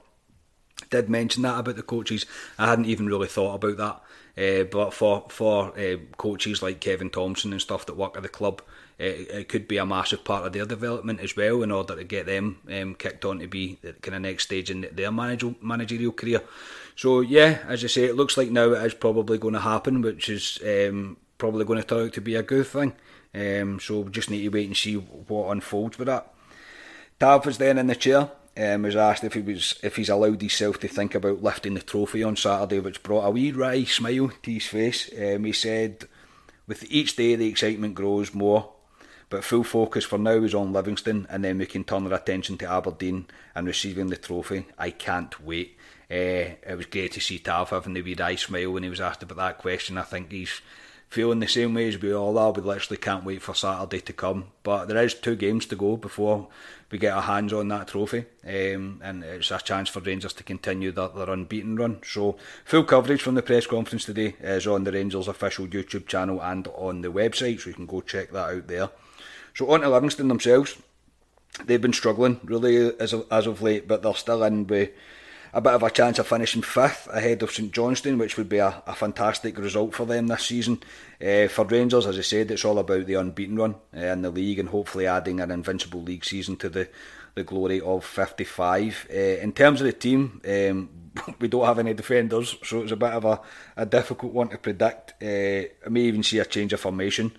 did 0.90 1.08
mention 1.08 1.42
that 1.42 1.58
about 1.58 1.76
the 1.76 1.82
coaches. 1.82 2.26
I 2.58 2.66
hadn't 2.68 2.86
even 2.86 3.06
really 3.06 3.28
thought 3.28 3.54
about 3.54 3.76
that. 3.76 4.00
Uh, 4.38 4.64
but 4.64 4.94
for 4.94 5.26
for 5.28 5.76
uh, 5.78 5.96
coaches 6.16 6.62
like 6.62 6.80
Kevin 6.80 7.10
Thompson 7.10 7.52
and 7.52 7.60
stuff 7.60 7.86
that 7.86 7.96
work 7.96 8.16
at 8.16 8.22
the 8.22 8.28
club, 8.28 8.62
it, 8.96 9.28
it, 9.30 9.48
could 9.48 9.66
be 9.66 9.78
a 9.78 9.86
massive 9.86 10.22
part 10.22 10.46
of 10.46 10.52
their 10.52 10.64
development 10.64 11.18
as 11.18 11.34
well 11.36 11.62
in 11.62 11.72
order 11.72 11.96
to 11.96 12.04
get 12.04 12.26
them 12.26 12.58
um, 12.72 12.94
kicked 12.94 13.24
on 13.24 13.40
to 13.40 13.48
be 13.48 13.78
the 13.82 13.94
kind 13.94 14.14
of 14.14 14.22
next 14.22 14.44
stage 14.44 14.70
in 14.70 14.86
their 14.92 15.10
managerial 15.10 15.56
managerial 15.60 16.12
career. 16.12 16.42
So 16.94 17.20
yeah, 17.20 17.58
as 17.66 17.82
I 17.82 17.88
say, 17.88 18.04
it 18.04 18.14
looks 18.14 18.36
like 18.36 18.50
now 18.50 18.72
it 18.72 18.86
is 18.86 18.94
probably 18.94 19.38
going 19.38 19.54
to 19.54 19.60
happen, 19.60 20.02
which 20.02 20.28
is 20.28 20.60
um, 20.64 21.16
probably 21.36 21.64
going 21.64 21.80
to 21.80 21.86
turn 21.86 22.06
out 22.06 22.12
to 22.12 22.20
be 22.20 22.36
a 22.36 22.42
good 22.42 22.66
thing. 22.66 22.92
Um, 23.34 23.80
so 23.80 24.00
we 24.00 24.10
just 24.12 24.30
need 24.30 24.42
to 24.42 24.48
wait 24.50 24.66
and 24.66 24.76
see 24.76 24.94
what 24.94 25.50
unfolds 25.50 25.98
with 25.98 26.06
that. 26.06 26.32
Tav 27.18 27.44
was 27.44 27.58
then 27.58 27.78
in 27.78 27.88
the 27.88 27.96
chair 27.96 28.30
um, 28.58 28.82
was 28.82 28.96
asked 28.96 29.24
if 29.24 29.34
he 29.34 29.40
was 29.40 29.78
if 29.82 29.96
he's 29.96 30.08
allowed 30.08 30.40
himself 30.40 30.80
to 30.80 30.88
think 30.88 31.14
about 31.14 31.42
lifting 31.42 31.74
the 31.74 31.80
trophy 31.80 32.22
on 32.22 32.36
Saturday, 32.36 32.80
which 32.80 33.02
brought 33.02 33.26
a 33.26 33.30
wee 33.30 33.52
wry 33.52 33.84
smile 33.84 34.30
to 34.42 34.50
his 34.50 34.66
face. 34.66 35.10
Um, 35.16 35.44
he 35.44 35.52
said, 35.52 36.08
"With 36.66 36.90
each 36.90 37.16
day, 37.16 37.36
the 37.36 37.48
excitement 37.48 37.94
grows 37.94 38.34
more, 38.34 38.72
but 39.30 39.44
full 39.44 39.64
focus 39.64 40.04
for 40.04 40.18
now 40.18 40.42
is 40.42 40.54
on 40.54 40.72
Livingston, 40.72 41.26
and 41.30 41.44
then 41.44 41.58
we 41.58 41.66
can 41.66 41.84
turn 41.84 42.06
our 42.06 42.14
attention 42.14 42.58
to 42.58 42.70
Aberdeen 42.70 43.26
and 43.54 43.66
receiving 43.66 44.08
the 44.08 44.16
trophy. 44.16 44.66
I 44.76 44.90
can't 44.90 45.40
wait." 45.40 45.76
Uh, 46.10 46.56
it 46.66 46.76
was 46.76 46.86
great 46.86 47.12
to 47.12 47.20
see 47.20 47.38
Tav 47.38 47.70
having 47.70 47.92
the 47.92 48.02
wee 48.02 48.16
wry 48.18 48.34
smile 48.34 48.72
when 48.72 48.82
he 48.82 48.88
was 48.88 49.00
asked 49.00 49.22
about 49.22 49.36
that 49.36 49.58
question. 49.58 49.98
I 49.98 50.02
think 50.02 50.32
he's 50.32 50.62
feeling 51.08 51.40
the 51.40 51.48
same 51.48 51.74
way 51.74 51.88
as 51.88 52.00
we 52.00 52.12
all 52.12 52.38
are. 52.38 52.52
We 52.52 52.62
literally 52.62 52.98
can't 52.98 53.24
wait 53.24 53.42
for 53.42 53.54
Saturday 53.54 54.00
to 54.00 54.12
come. 54.12 54.46
But 54.62 54.86
there 54.86 55.02
is 55.02 55.14
two 55.14 55.36
games 55.36 55.66
to 55.66 55.76
go 55.76 55.96
before 55.96 56.48
we 56.90 56.98
get 56.98 57.14
our 57.14 57.22
hands 57.22 57.52
on 57.52 57.68
that 57.68 57.88
trophy, 57.88 58.24
um, 58.46 59.00
and 59.02 59.22
it's 59.22 59.50
a 59.50 59.58
chance 59.58 59.90
for 59.90 60.00
Rangers 60.00 60.32
to 60.34 60.42
continue 60.42 60.90
their, 60.90 61.08
their 61.08 61.28
unbeaten 61.28 61.76
run. 61.76 62.00
So 62.02 62.38
full 62.64 62.84
coverage 62.84 63.20
from 63.20 63.34
the 63.34 63.42
press 63.42 63.66
conference 63.66 64.06
today 64.06 64.36
is 64.40 64.66
on 64.66 64.84
the 64.84 64.92
Rangers 64.92 65.28
official 65.28 65.66
YouTube 65.66 66.06
channel 66.06 66.40
and 66.40 66.66
on 66.68 67.02
the 67.02 67.08
website, 67.08 67.60
so 67.60 67.68
you 67.68 67.74
can 67.74 67.86
go 67.86 68.00
check 68.00 68.30
that 68.32 68.54
out 68.54 68.68
there. 68.68 68.88
So 69.54 69.70
on 69.70 69.80
to 69.82 69.88
Livingston 69.90 70.28
themselves. 70.28 70.76
They've 71.64 71.80
been 71.80 71.92
struggling 71.92 72.40
really 72.44 72.98
as 72.98 73.12
of, 73.12 73.26
as 73.30 73.46
of 73.46 73.60
late, 73.60 73.86
but 73.86 74.02
they're 74.02 74.14
still 74.14 74.44
in 74.44 74.66
with 74.66 74.90
a 75.52 75.60
bit 75.60 75.72
of 75.72 75.82
a 75.82 75.90
chance 75.90 76.18
of 76.18 76.26
finishing 76.26 76.62
fifth 76.62 77.08
ahead 77.08 77.42
of 77.42 77.50
St 77.50 77.72
Johnstone, 77.72 78.18
which 78.18 78.36
would 78.36 78.48
be 78.48 78.58
a, 78.58 78.82
a 78.86 78.94
fantastic 78.94 79.58
result 79.58 79.94
for 79.94 80.04
them 80.04 80.26
this 80.26 80.44
season. 80.44 80.80
Uh, 81.20 81.48
for 81.48 81.64
Rangers, 81.64 82.06
as 82.06 82.18
I 82.18 82.22
said, 82.22 82.50
it's 82.50 82.64
all 82.64 82.78
about 82.78 83.06
the 83.06 83.14
unbeaten 83.14 83.56
run 83.56 83.74
uh, 83.96 84.00
in 84.00 84.22
the 84.22 84.30
league 84.30 84.58
and 84.58 84.68
hopefully 84.68 85.06
adding 85.06 85.40
an 85.40 85.50
invincible 85.50 86.02
league 86.02 86.24
season 86.24 86.56
to 86.56 86.68
the, 86.68 86.88
the 87.34 87.44
glory 87.44 87.80
of 87.80 88.04
55. 88.04 89.08
Uh, 89.10 89.16
in 89.16 89.52
terms 89.52 89.80
of 89.80 89.86
the 89.86 89.92
team, 89.92 90.40
um, 90.46 90.90
we 91.40 91.48
don't 91.48 91.64
have 91.64 91.78
any 91.78 91.94
defenders, 91.94 92.56
so 92.62 92.82
it's 92.82 92.92
a 92.92 92.96
bit 92.96 93.12
of 93.12 93.24
a, 93.24 93.40
a 93.76 93.86
difficult 93.86 94.32
one 94.32 94.48
to 94.48 94.58
predict. 94.58 95.14
I 95.22 95.70
may 95.88 96.02
even 96.02 96.22
see 96.22 96.38
a 96.38 96.44
change 96.44 96.72
of 96.72 96.80
formation. 96.80 97.32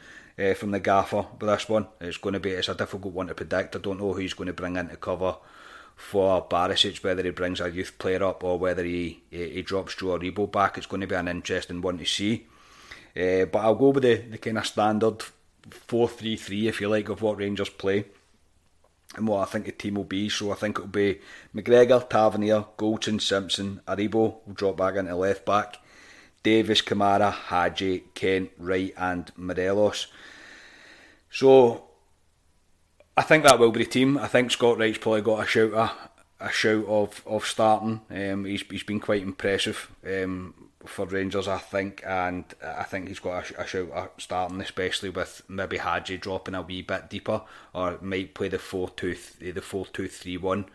from 0.55 0.71
the 0.71 0.79
gaffer 0.79 1.25
with 1.39 1.49
this 1.49 1.69
one, 1.69 1.87
it's 2.01 2.17
going 2.17 2.33
to 2.33 2.39
be 2.39 2.51
it's 2.51 2.69
a 2.69 2.75
difficult 2.75 3.13
one 3.13 3.27
to 3.27 3.35
predict. 3.35 3.75
I 3.75 3.79
don't 3.79 3.99
know 3.99 4.13
who 4.13 4.19
he's 4.19 4.33
going 4.33 4.47
to 4.47 4.53
bring 4.53 4.77
in 4.77 4.89
to 4.89 4.97
cover 4.97 5.35
for 5.99 6.47
Barisic, 6.47 7.03
whether 7.03 7.21
he 7.21 7.29
brings 7.31 7.59
a 7.59 7.69
youth 7.69 7.99
player 7.99 8.23
up 8.23 8.41
or 8.43 8.57
whether 8.57 8.85
he, 8.85 9.21
he, 9.29 9.49
he 9.49 9.61
drops 9.61 9.95
Joe 9.95 10.17
Aribo 10.17 10.49
back. 10.49 10.77
It's 10.77 10.87
going 10.87 11.01
to 11.01 11.07
be 11.07 11.13
an 11.13 11.27
interesting 11.27 11.81
one 11.81 11.97
to 11.97 12.05
see. 12.05 12.47
Uh, 13.15 13.45
but 13.45 13.59
I'll 13.59 13.75
go 13.75 13.89
with 13.89 14.03
the, 14.03 14.15
the 14.15 14.37
kind 14.37 14.57
of 14.57 14.65
standard 14.65 15.23
4 15.69 16.07
3 16.07 16.37
3, 16.37 16.67
if 16.69 16.79
you 16.79 16.87
like, 16.87 17.09
of 17.09 17.21
what 17.21 17.37
Rangers 17.37 17.69
play 17.69 18.05
and 19.17 19.27
what 19.27 19.41
I 19.41 19.51
think 19.51 19.65
the 19.65 19.73
team 19.73 19.95
will 19.95 20.05
be. 20.05 20.29
So 20.29 20.51
I 20.51 20.55
think 20.55 20.77
it'll 20.77 20.87
be 20.87 21.19
McGregor, 21.53 22.09
Tavernier, 22.09 22.65
Goldson, 22.77 23.21
Simpson, 23.21 23.81
Aribo 23.85 24.37
will 24.45 24.53
drop 24.53 24.77
back 24.77 24.95
into 24.95 25.15
left 25.15 25.45
back, 25.45 25.77
Davis, 26.43 26.81
Kamara, 26.81 27.31
Hagi, 27.33 28.05
Kent, 28.15 28.51
Wright, 28.57 28.93
and 28.97 29.31
Morelos. 29.35 30.07
So 31.29 31.88
I 33.19 33.23
think 33.23 33.43
that 33.43 33.59
will 33.59 33.71
be 33.71 33.83
the 33.83 33.89
team. 33.89 34.17
I 34.17 34.27
think 34.27 34.49
Scott 34.49 34.77
Wright's 34.77 34.97
probably 34.97 35.19
got 35.19 35.43
a 35.43 35.45
shout 35.45 35.73
a, 35.73 36.45
a 36.45 36.49
shout 36.49 36.85
of 36.87 37.21
of 37.27 37.45
starting. 37.45 37.99
Um, 38.09 38.45
he's 38.45 38.61
he's 38.61 38.83
been 38.83 39.01
quite 39.01 39.23
impressive 39.23 39.91
um, 40.05 40.53
for 40.85 41.05
Rangers, 41.05 41.49
I 41.49 41.57
think, 41.57 42.01
and 42.07 42.45
I 42.65 42.83
think 42.83 43.09
he's 43.09 43.19
got 43.19 43.51
a, 43.51 43.63
a 43.63 43.67
shout 43.67 43.91
of 43.91 44.09
starting, 44.19 44.61
especially 44.61 45.09
with 45.09 45.41
maybe 45.49 45.79
Hagi 45.79 46.15
dropping 46.15 46.55
a 46.55 46.61
wee 46.61 46.81
bit 46.81 47.09
deeper, 47.09 47.41
or 47.73 47.97
might 47.99 48.33
play 48.33 48.47
the 48.47 48.57
four 48.57 48.89
two 48.89 49.17
the 49.41 49.61
four 49.61 49.85
two 49.87 50.07
three 50.07 50.37
one 50.37 50.67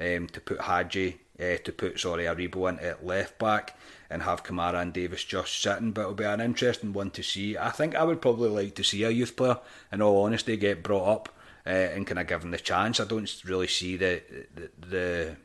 um, 0.00 0.26
to 0.26 0.40
put 0.40 0.62
Hagi 0.62 1.20
uh, 1.38 1.58
to 1.62 1.70
put 1.70 2.00
sorry 2.00 2.24
Aribo 2.24 2.68
into 2.68 2.96
left 3.00 3.38
back 3.38 3.78
and 4.10 4.22
have 4.24 4.42
Kamara 4.42 4.82
and 4.82 4.92
Davis 4.92 5.22
just 5.22 5.62
sitting. 5.62 5.92
But 5.92 6.00
it'll 6.00 6.14
be 6.14 6.24
an 6.24 6.40
interesting 6.40 6.92
one 6.94 7.12
to 7.12 7.22
see. 7.22 7.56
I 7.56 7.70
think 7.70 7.94
I 7.94 8.02
would 8.02 8.20
probably 8.20 8.48
like 8.48 8.74
to 8.74 8.82
see 8.82 9.04
a 9.04 9.10
youth 9.10 9.36
player, 9.36 9.58
in 9.92 10.02
all 10.02 10.24
honesty, 10.24 10.56
get 10.56 10.82
brought 10.82 11.08
up 11.08 11.28
uh, 11.66 11.70
and 11.70 12.06
kind 12.06 12.18
of 12.18 12.26
given 12.26 12.50
the 12.50 12.58
chance. 12.58 13.00
I 13.00 13.04
don't 13.04 13.30
really 13.44 13.68
see 13.68 13.96
the 13.96 14.22
the 14.54 14.70
the 14.86 15.36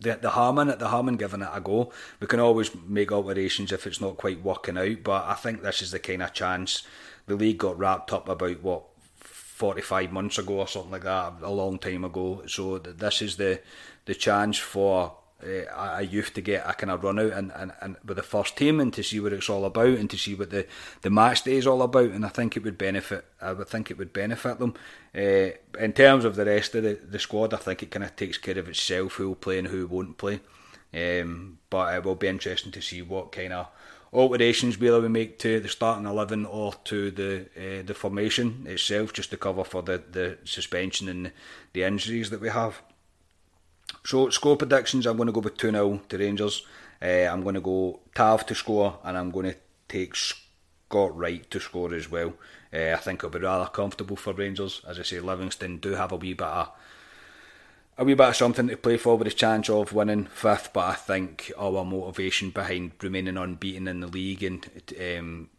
the, 0.00 0.18
the 0.20 0.30
harm 0.30 0.56
the 0.56 0.88
harm 0.88 1.08
in 1.08 1.16
giving 1.16 1.42
it 1.42 1.48
a 1.52 1.60
go. 1.60 1.92
We 2.20 2.26
can 2.26 2.40
always 2.40 2.70
make 2.86 3.12
alterations 3.12 3.72
if 3.72 3.86
it's 3.86 4.00
not 4.00 4.16
quite 4.16 4.42
working 4.42 4.78
out, 4.78 5.02
but 5.04 5.24
I 5.26 5.34
think 5.34 5.62
this 5.62 5.82
is 5.82 5.92
the 5.92 5.98
kind 5.98 6.22
of 6.22 6.32
chance. 6.32 6.82
The 7.26 7.36
league 7.36 7.58
got 7.58 7.78
wrapped 7.78 8.12
up 8.12 8.28
about 8.28 8.62
what 8.62 8.84
45 9.16 10.10
months 10.10 10.38
ago 10.38 10.54
or 10.54 10.66
something 10.66 10.90
like 10.90 11.04
that, 11.04 11.34
a 11.42 11.50
long 11.50 11.78
time 11.78 12.04
ago. 12.04 12.42
So 12.46 12.78
this 12.78 13.22
is 13.22 13.36
the 13.36 13.60
the 14.04 14.14
chance 14.14 14.58
for 14.58 15.16
uh, 15.42 15.96
a 15.98 16.02
youth 16.02 16.34
to 16.34 16.40
get 16.40 16.68
a 16.68 16.72
kind 16.72 16.90
of 16.90 17.02
run 17.02 17.18
out 17.18 17.32
and, 17.32 17.52
and, 17.54 17.72
and 17.80 17.96
with 18.04 18.16
the 18.16 18.22
first 18.22 18.56
team 18.56 18.80
and 18.80 18.92
to 18.94 19.02
see 19.02 19.20
what 19.20 19.32
it's 19.32 19.50
all 19.50 19.64
about 19.64 19.98
and 19.98 20.08
to 20.10 20.18
see 20.18 20.34
what 20.34 20.50
the, 20.50 20.66
the 21.02 21.10
match 21.10 21.42
day 21.42 21.56
is 21.56 21.66
all 21.66 21.82
about 21.82 22.10
and 22.10 22.24
I 22.24 22.28
think 22.28 22.56
it 22.56 22.64
would 22.64 22.78
benefit 22.78 23.24
I 23.40 23.52
would 23.52 23.68
think 23.68 23.90
it 23.90 23.98
would 23.98 24.12
benefit 24.12 24.58
them. 24.58 24.74
Uh, 25.14 25.50
in 25.78 25.92
terms 25.92 26.24
of 26.24 26.36
the 26.36 26.44
rest 26.44 26.74
of 26.74 26.84
the, 26.84 26.94
the 26.94 27.18
squad 27.18 27.54
I 27.54 27.58
think 27.58 27.82
it 27.82 27.90
kind 27.90 28.04
of 28.04 28.14
takes 28.16 28.38
care 28.38 28.58
of 28.58 28.68
itself 28.68 29.14
who 29.14 29.28
will 29.28 29.34
play 29.36 29.58
and 29.58 29.68
who 29.68 29.86
won't 29.86 30.18
play. 30.18 30.40
Um, 30.94 31.58
but 31.70 31.94
it 31.94 32.04
will 32.04 32.16
be 32.16 32.28
interesting 32.28 32.72
to 32.72 32.82
see 32.82 33.00
what 33.00 33.32
kind 33.32 33.52
of 33.52 33.68
alterations 34.12 34.78
we'll 34.78 35.00
we 35.00 35.08
make 35.08 35.38
to 35.38 35.58
the 35.58 35.68
starting 35.68 36.06
11 36.06 36.44
or 36.44 36.74
to 36.84 37.10
the 37.10 37.46
uh, 37.56 37.82
the 37.82 37.94
formation 37.94 38.64
itself 38.66 39.12
just 39.12 39.30
to 39.30 39.36
cover 39.36 39.64
for 39.64 39.82
the, 39.82 40.02
the 40.10 40.38
suspension 40.44 41.08
and 41.08 41.32
the 41.72 41.82
injuries 41.82 42.28
that 42.30 42.40
we 42.40 42.50
have 42.50 42.82
so, 44.04 44.30
score 44.30 44.56
predictions, 44.56 45.06
I'm 45.06 45.16
going 45.16 45.28
to 45.28 45.32
go 45.32 45.40
with 45.40 45.56
2 45.56 45.70
0 45.70 46.00
to 46.08 46.18
Rangers. 46.18 46.66
Uh, 47.00 47.28
I'm 47.30 47.42
going 47.42 47.54
to 47.54 47.60
go 47.60 48.00
Tav 48.14 48.46
to 48.46 48.54
score, 48.54 48.98
and 49.04 49.16
I'm 49.16 49.30
going 49.30 49.46
to 49.46 49.56
take 49.88 50.14
Scott 50.14 51.16
Wright 51.16 51.48
to 51.50 51.60
score 51.60 51.94
as 51.94 52.10
well. 52.10 52.34
Uh, 52.72 52.92
I 52.92 52.96
think 52.96 53.20
it'll 53.20 53.30
be 53.30 53.38
rather 53.38 53.68
comfortable 53.70 54.16
for 54.16 54.32
Rangers. 54.32 54.82
As 54.86 54.98
I 54.98 55.02
say, 55.02 55.20
Livingston 55.20 55.78
do 55.78 55.92
have 55.92 56.12
a 56.12 56.16
wee 56.16 56.34
bit 56.34 56.46
of 56.46 56.70
a 57.98 58.04
wee 58.04 58.14
bit 58.14 58.28
of 58.28 58.36
something 58.36 58.68
to 58.68 58.76
play 58.76 58.96
for 58.96 59.16
with 59.16 59.28
a 59.28 59.32
chance 59.32 59.68
of 59.68 59.92
winning 59.92 60.24
fifth, 60.24 60.72
but 60.72 60.88
I 60.88 60.94
think 60.94 61.52
our 61.58 61.84
motivation 61.84 62.50
behind 62.50 62.92
remaining 63.02 63.36
unbeaten 63.36 63.86
in 63.86 64.00
the 64.00 64.06
league 64.06 64.42
and 64.42 64.66
um, 64.98 65.50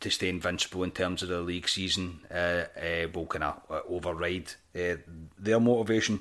to 0.00 0.10
stay 0.10 0.28
invincible 0.28 0.84
in 0.84 0.90
terms 0.92 1.22
of 1.22 1.28
the 1.28 1.40
league 1.40 1.68
season 1.68 2.20
uh, 2.30 2.64
uh, 2.76 3.08
will 3.12 3.26
kind 3.26 3.44
of 3.44 3.84
override 3.88 4.54
uh, 4.74 4.96
their 5.38 5.60
motivation. 5.60 6.20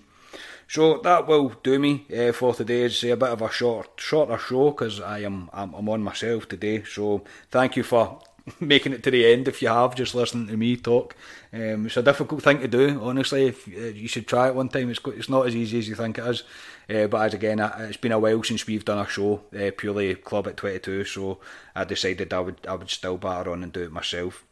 So 0.71 0.99
that 0.99 1.27
will 1.27 1.49
do 1.63 1.79
me 1.79 2.05
uh, 2.17 2.31
for 2.31 2.53
today. 2.53 2.83
It's 2.83 3.03
a 3.03 3.17
bit 3.17 3.27
of 3.27 3.41
a 3.41 3.51
short, 3.51 3.89
shorter 3.97 4.37
show 4.37 4.71
because 4.71 5.01
I 5.01 5.19
am 5.19 5.49
I'm, 5.51 5.73
I'm 5.73 5.89
on 5.89 6.01
myself 6.01 6.47
today. 6.47 6.83
So 6.85 7.25
thank 7.49 7.75
you 7.75 7.83
for 7.83 8.21
making 8.61 8.93
it 8.93 9.03
to 9.03 9.11
the 9.11 9.25
end 9.25 9.49
if 9.49 9.61
you 9.61 9.67
have 9.67 9.95
just 9.95 10.15
listening 10.15 10.47
to 10.47 10.55
me 10.55 10.77
talk. 10.77 11.13
Um, 11.51 11.87
it's 11.87 11.97
a 11.97 12.01
difficult 12.01 12.41
thing 12.43 12.61
to 12.61 12.69
do, 12.69 13.01
honestly. 13.03 13.47
If 13.47 13.67
uh, 13.67 13.87
you 13.87 14.07
should 14.07 14.29
try 14.29 14.47
it 14.47 14.55
one 14.55 14.69
time, 14.69 14.89
it's 14.89 15.01
it's 15.07 15.27
not 15.27 15.45
as 15.45 15.57
easy 15.57 15.77
as 15.77 15.89
you 15.89 15.95
think 15.95 16.17
it 16.17 16.25
is. 16.25 16.43
Uh, 16.89 17.07
but 17.07 17.25
as 17.25 17.33
again, 17.33 17.59
it's 17.59 17.97
been 17.97 18.13
a 18.13 18.19
while 18.19 18.41
since 18.41 18.65
we've 18.65 18.85
done 18.85 19.05
a 19.05 19.09
show 19.09 19.41
purely 19.75 20.15
club 20.15 20.47
at 20.47 20.55
twenty 20.55 20.79
two, 20.79 21.03
so 21.03 21.39
I 21.75 21.83
decided 21.83 22.31
I 22.31 22.39
would 22.39 22.65
I 22.65 22.75
would 22.75 22.89
still 22.89 23.17
batter 23.17 23.51
on 23.51 23.63
and 23.63 23.73
do 23.73 23.83
it 23.83 23.91
myself. 23.91 24.45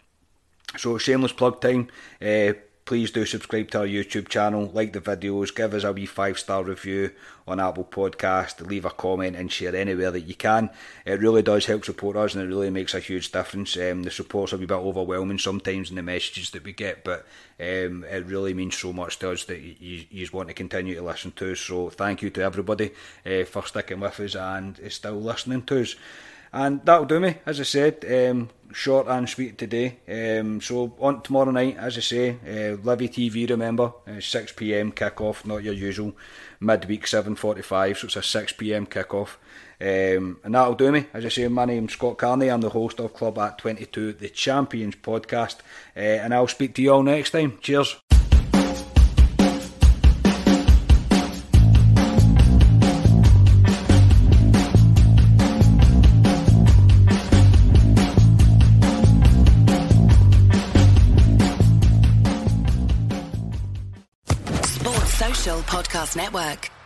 So 0.75 0.97
shameless 0.97 1.31
plug 1.31 1.61
time. 1.61 1.87
Please 2.89 3.11
do 3.11 3.23
subscribe 3.23 3.69
to 3.69 3.81
our 3.81 3.85
YouTube 3.85 4.29
channel, 4.29 4.71
like 4.73 4.93
the 4.93 4.99
videos, 4.99 5.55
give 5.55 5.75
us 5.75 5.83
a 5.83 5.93
wee 5.93 6.07
five 6.07 6.39
star 6.39 6.63
review 6.63 7.11
on 7.47 7.59
Apple 7.59 7.83
Podcast, 7.83 8.65
leave 8.65 8.83
a 8.83 8.89
comment 8.89 9.35
and 9.35 9.51
share 9.51 9.75
anywhere 9.75 10.09
that 10.09 10.21
you 10.21 10.33
can. 10.33 10.71
It 11.05 11.19
really 11.19 11.43
does 11.43 11.67
help 11.67 11.85
support 11.85 12.17
us 12.17 12.33
and 12.33 12.43
it 12.43 12.47
really 12.47 12.71
makes 12.71 12.95
a 12.95 12.99
huge 12.99 13.31
difference. 13.31 13.77
Um, 13.77 14.01
the 14.01 14.09
support's 14.09 14.53
a 14.53 14.57
bit 14.57 14.71
overwhelming 14.71 15.37
sometimes 15.37 15.91
in 15.91 15.97
the 15.97 16.01
messages 16.01 16.49
that 16.49 16.63
we 16.63 16.73
get, 16.73 17.03
but 17.03 17.27
um, 17.59 18.05
it 18.09 18.25
really 18.25 18.55
means 18.55 18.75
so 18.75 18.91
much 18.91 19.19
to 19.19 19.33
us 19.33 19.43
that 19.43 19.59
you, 19.59 20.05
you 20.09 20.27
want 20.33 20.47
to 20.47 20.55
continue 20.55 20.95
to 20.95 21.03
listen 21.03 21.31
to 21.33 21.51
us. 21.51 21.59
So 21.59 21.91
thank 21.91 22.23
you 22.23 22.31
to 22.31 22.41
everybody 22.41 22.89
uh, 23.23 23.43
for 23.43 23.67
sticking 23.67 23.99
with 23.99 24.19
us 24.19 24.33
and 24.33 24.79
still 24.91 25.21
listening 25.21 25.61
to 25.65 25.81
us. 25.81 25.95
And 26.51 26.83
that'll 26.83 27.05
do 27.05 27.19
me, 27.19 27.35
as 27.45 27.59
I 27.59 27.63
said, 27.63 28.03
um, 28.31 28.49
short 28.73 29.07
and 29.07 29.27
sweet 29.29 29.57
today. 29.57 29.97
Um, 30.07 30.61
so 30.61 30.93
on 30.99 31.21
tomorrow 31.21 31.51
night, 31.51 31.77
as 31.77 31.97
I 31.97 32.01
say, 32.01 32.29
uh, 32.29 32.77
Livi 32.77 33.09
TV, 33.09 33.49
remember, 33.49 33.93
uh, 34.07 34.19
6pm 34.19 34.95
kick-off, 34.95 35.45
not 35.45 35.63
your 35.63 35.73
usual 35.73 36.15
midweek 36.59 37.05
7.45, 37.05 37.97
so 37.97 38.07
it's 38.07 38.15
a 38.15 38.19
6pm 38.19 38.89
kick-off. 38.89 39.39
Um, 39.81 40.39
and 40.43 40.55
that'll 40.55 40.75
do 40.75 40.91
me. 40.91 41.05
As 41.13 41.25
I 41.25 41.29
say, 41.29 41.47
my 41.47 41.65
name's 41.65 41.93
Scott 41.93 42.17
Carney. 42.17 42.49
I'm 42.49 42.61
the 42.61 42.69
host 42.69 42.99
of 42.99 43.13
Club 43.13 43.37
at 43.39 43.57
22, 43.59 44.13
the 44.13 44.29
Champions 44.29 44.95
podcast. 44.95 45.59
Uh, 45.95 45.99
and 45.99 46.33
I'll 46.33 46.47
speak 46.47 46.75
to 46.75 46.81
you 46.81 46.93
all 46.93 47.03
next 47.03 47.31
time. 47.31 47.57
Cheers. 47.61 48.08
Podcast 65.79 66.17
Network. 66.17 66.78